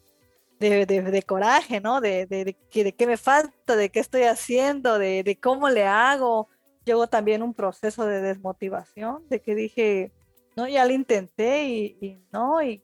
[0.60, 2.00] de, coraje, ¿no?
[2.00, 6.48] De, de, qué me falta, de qué estoy haciendo, de, cómo le hago.
[6.84, 10.12] Llegó también un proceso de desmotivación, de que dije,
[10.56, 12.82] no, ya lo intenté y, no, y,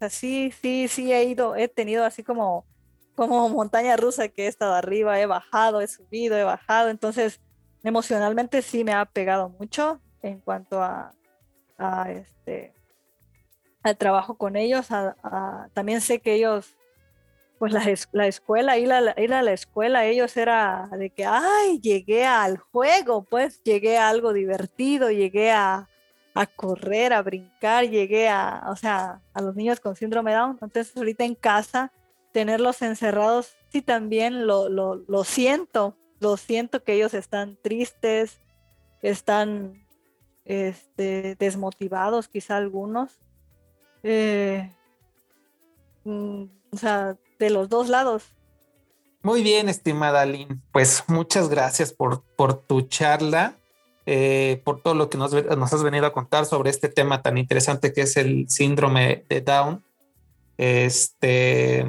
[0.00, 2.66] así, sí, sí he ido, he tenido así como,
[3.14, 7.40] como montaña rusa que he estado arriba, he bajado, he subido, he bajado, entonces
[7.82, 11.12] emocionalmente sí me ha pegado mucho en cuanto a,
[12.08, 12.72] este
[13.82, 14.88] al trabajo con ellos,
[15.74, 16.76] también sé que ellos
[17.58, 21.80] pues la, la escuela, ir a ir a la escuela, ellos era de que, ay,
[21.80, 25.88] llegué al juego, pues llegué a algo divertido, llegué a,
[26.34, 30.58] a correr, a brincar, llegué a, o sea, a los niños con síndrome Down.
[30.60, 31.92] Entonces ahorita en casa,
[32.34, 38.40] tenerlos encerrados, sí también lo, lo, siento, lo siento que ellos están tristes,
[39.02, 39.86] están
[40.44, 43.20] este, desmotivados, quizá algunos.
[44.02, 44.68] Eh,
[46.02, 48.24] mm, o sea, de los dos lados.
[49.22, 50.60] Muy bien, estimada Lynn.
[50.72, 53.54] Pues muchas gracias por, por tu charla.
[54.06, 57.92] Eh, por todo lo que nos, has venido a contar sobre este tema tan interesante
[57.92, 59.84] que es el síndrome de Down.
[60.58, 61.86] Este,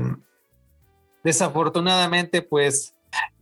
[1.26, 2.94] desafortunadamente, pues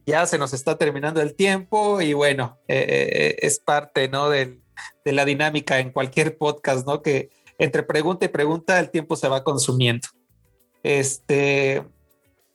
[0.06, 4.30] ya se nos está terminando el tiempo y bueno, eh, es parte ¿no?
[4.30, 4.58] de
[5.04, 7.02] la dinámica en cualquier podcast, ¿no?
[7.02, 10.08] Que entre pregunta y pregunta el tiempo se va consumiendo.
[10.82, 11.86] Este,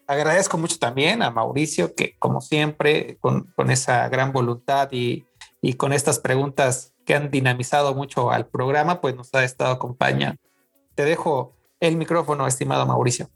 [0.07, 5.27] agradezco mucho también a Mauricio, que como siempre, con, esa gran voluntad y,
[5.61, 10.41] y, con estas preguntas que han dinamizado mucho al programa, pues nos ha estado acompañando.
[10.95, 13.29] Te dejo el micrófono, estimado Mauricio.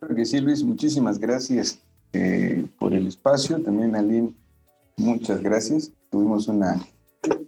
[0.00, 1.78] Claro que sí, Luis, muchísimas gracias
[2.14, 3.62] eh, por el espacio.
[3.62, 4.32] También, Aline,
[4.96, 5.92] muchas gracias.
[6.10, 6.80] Tuvimos una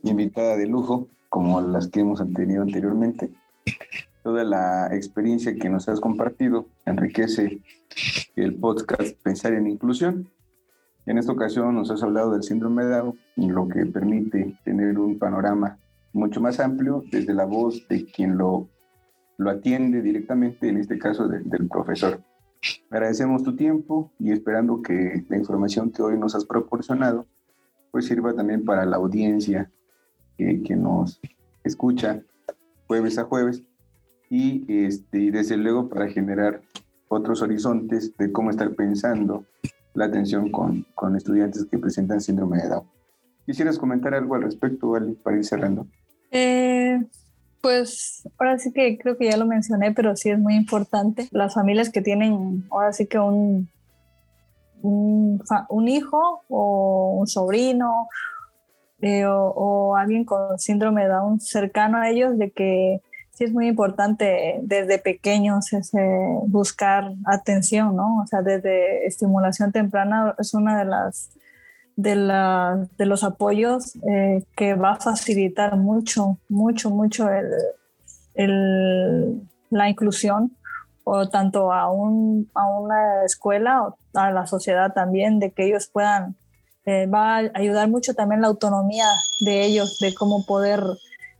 [0.03, 3.31] invitada de lujo, como las que hemos tenido anteriormente.
[4.23, 7.63] Toda la experiencia que nos has compartido enriquece
[8.37, 10.29] el podcast Pensar en Inclusión.
[11.07, 15.19] En esta ocasión nos has hablado del síndrome de Down, lo que permite tener un
[15.19, 15.79] panorama
[16.13, 18.69] mucho más amplio desde la voz de quien lo,
[19.39, 22.21] lo atiende directamente, en este caso del profesor.
[22.91, 27.27] Agradecemos tu tiempo y esperando que la información que hoy nos has proporcionado
[27.91, 29.71] pues sirva también para la audiencia
[30.37, 31.21] que, que nos
[31.65, 32.23] escucha
[32.87, 33.63] jueves a jueves
[34.31, 36.63] y, este, y desde luego para generar
[37.09, 39.45] otros horizontes de cómo estar pensando
[39.95, 42.87] la atención con, con estudiantes que presentan síndrome de Down.
[43.45, 45.87] ¿Quisieras comentar algo al respecto, Ali, para ir cerrando?
[46.31, 46.72] Eh,
[47.63, 51.29] pues ahora sí que creo que ya lo mencioné, pero sí es muy importante.
[51.31, 53.71] Las familias que tienen ahora sí que un,
[54.83, 58.09] un, hijo o un sobrino
[59.01, 63.01] eh, o, alguien con síndrome de Down cercano a ellos, de que
[63.31, 66.01] sí es muy importante desde pequeños ese
[66.47, 68.23] buscar atención, ¿no?
[68.23, 71.31] O sea, desde estimulación temprana es una de las
[71.97, 77.29] de, los apoyos eh, que va a facilitar mucho, mucho, mucho
[78.35, 80.57] la inclusión
[81.05, 85.89] o tanto a, un, a una escuela o a la sociedad también, de que ellos
[85.93, 86.37] puedan,
[86.87, 89.07] eh, va a ayudar mucho también la autonomía
[89.41, 90.83] de ellos, de cómo poder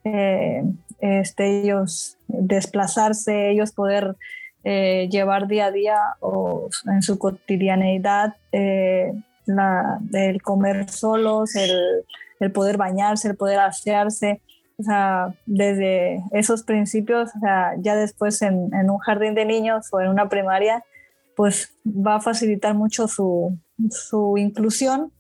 [0.05, 0.65] eh,
[1.01, 4.17] este, ellos desplazarse, ellos poder
[4.65, 8.37] llevar día a día o en su cotidianeidad
[9.47, 14.41] la, el comer solos, el, poder bañarse, el poder asearse.
[14.79, 20.01] O sea, desde esos principios, o sea, ya después en, un jardín de niños o
[20.01, 20.85] en una primaria,
[21.37, 23.59] pues va a facilitar mucho su,
[24.37, 25.13] inclusión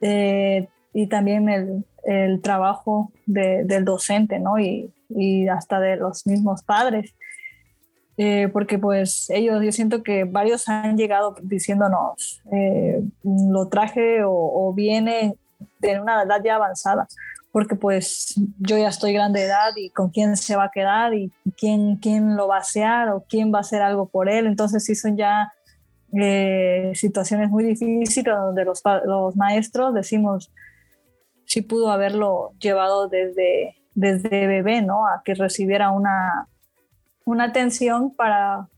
[0.00, 4.58] eh, y también el, trabajo de, del docente, ¿no?
[4.58, 7.14] Y hasta de los mismos padres.
[8.16, 14.72] Eh, porque pues ellos, yo siento que varios han llegado diciéndonos, eh, lo traje o,
[14.74, 15.36] viene
[15.80, 17.08] de una edad ya avanzada,
[17.50, 21.14] porque pues yo ya estoy grande de edad y con quién se va a quedar
[21.14, 24.46] y quién, quién lo va a hacer o quién va a hacer algo por él.
[24.46, 25.52] Entonces sí son ya
[26.16, 30.52] eh, situaciones muy difíciles donde los, los maestros decimos,
[31.46, 35.06] si pudo haberlo llevado desde, desde bebé, ¿no?
[35.06, 36.48] A que recibiera una,
[37.24, 38.68] una atención para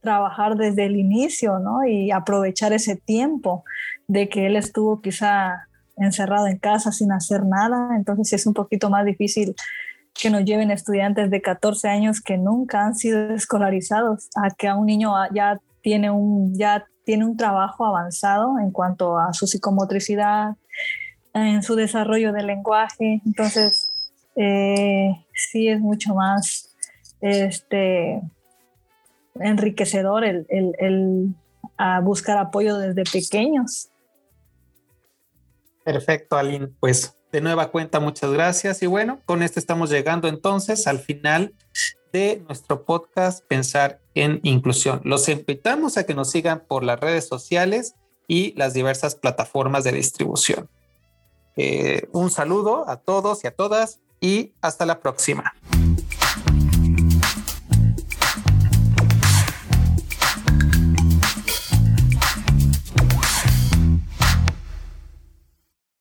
[0.00, 1.84] trabajar desde el inicio, ¿no?
[1.86, 3.64] Y aprovechar ese tiempo
[4.08, 8.90] de que él estuvo quizá encerrado en casa sin hacer nada, entonces es un poquito
[8.90, 9.54] más difícil
[10.14, 14.76] que nos lleven estudiantes de 14 años que nunca han sido escolarizados a que a
[14.76, 20.56] un niño ya tiene un, ya tiene un trabajo avanzado en cuanto a su psicomotricidad,
[21.34, 23.20] en su desarrollo del lenguaje.
[23.24, 23.90] Entonces,
[24.36, 26.71] eh, sí es mucho más
[27.22, 28.20] este,
[29.36, 31.34] enriquecedor el,
[31.78, 33.88] a buscar apoyo desde pequeños.
[35.84, 36.68] Perfecto, Aline.
[36.80, 38.82] Pues de nueva cuenta, muchas gracias.
[38.82, 41.54] Y bueno, con esto estamos llegando entonces al final
[42.12, 45.00] de nuestro podcast Pensar en Inclusión.
[45.04, 47.94] Los invitamos a que nos sigan por las redes sociales
[48.28, 50.68] y las diversas plataformas de distribución.
[51.56, 55.54] Eh, un saludo a todos y a todas y hasta la próxima.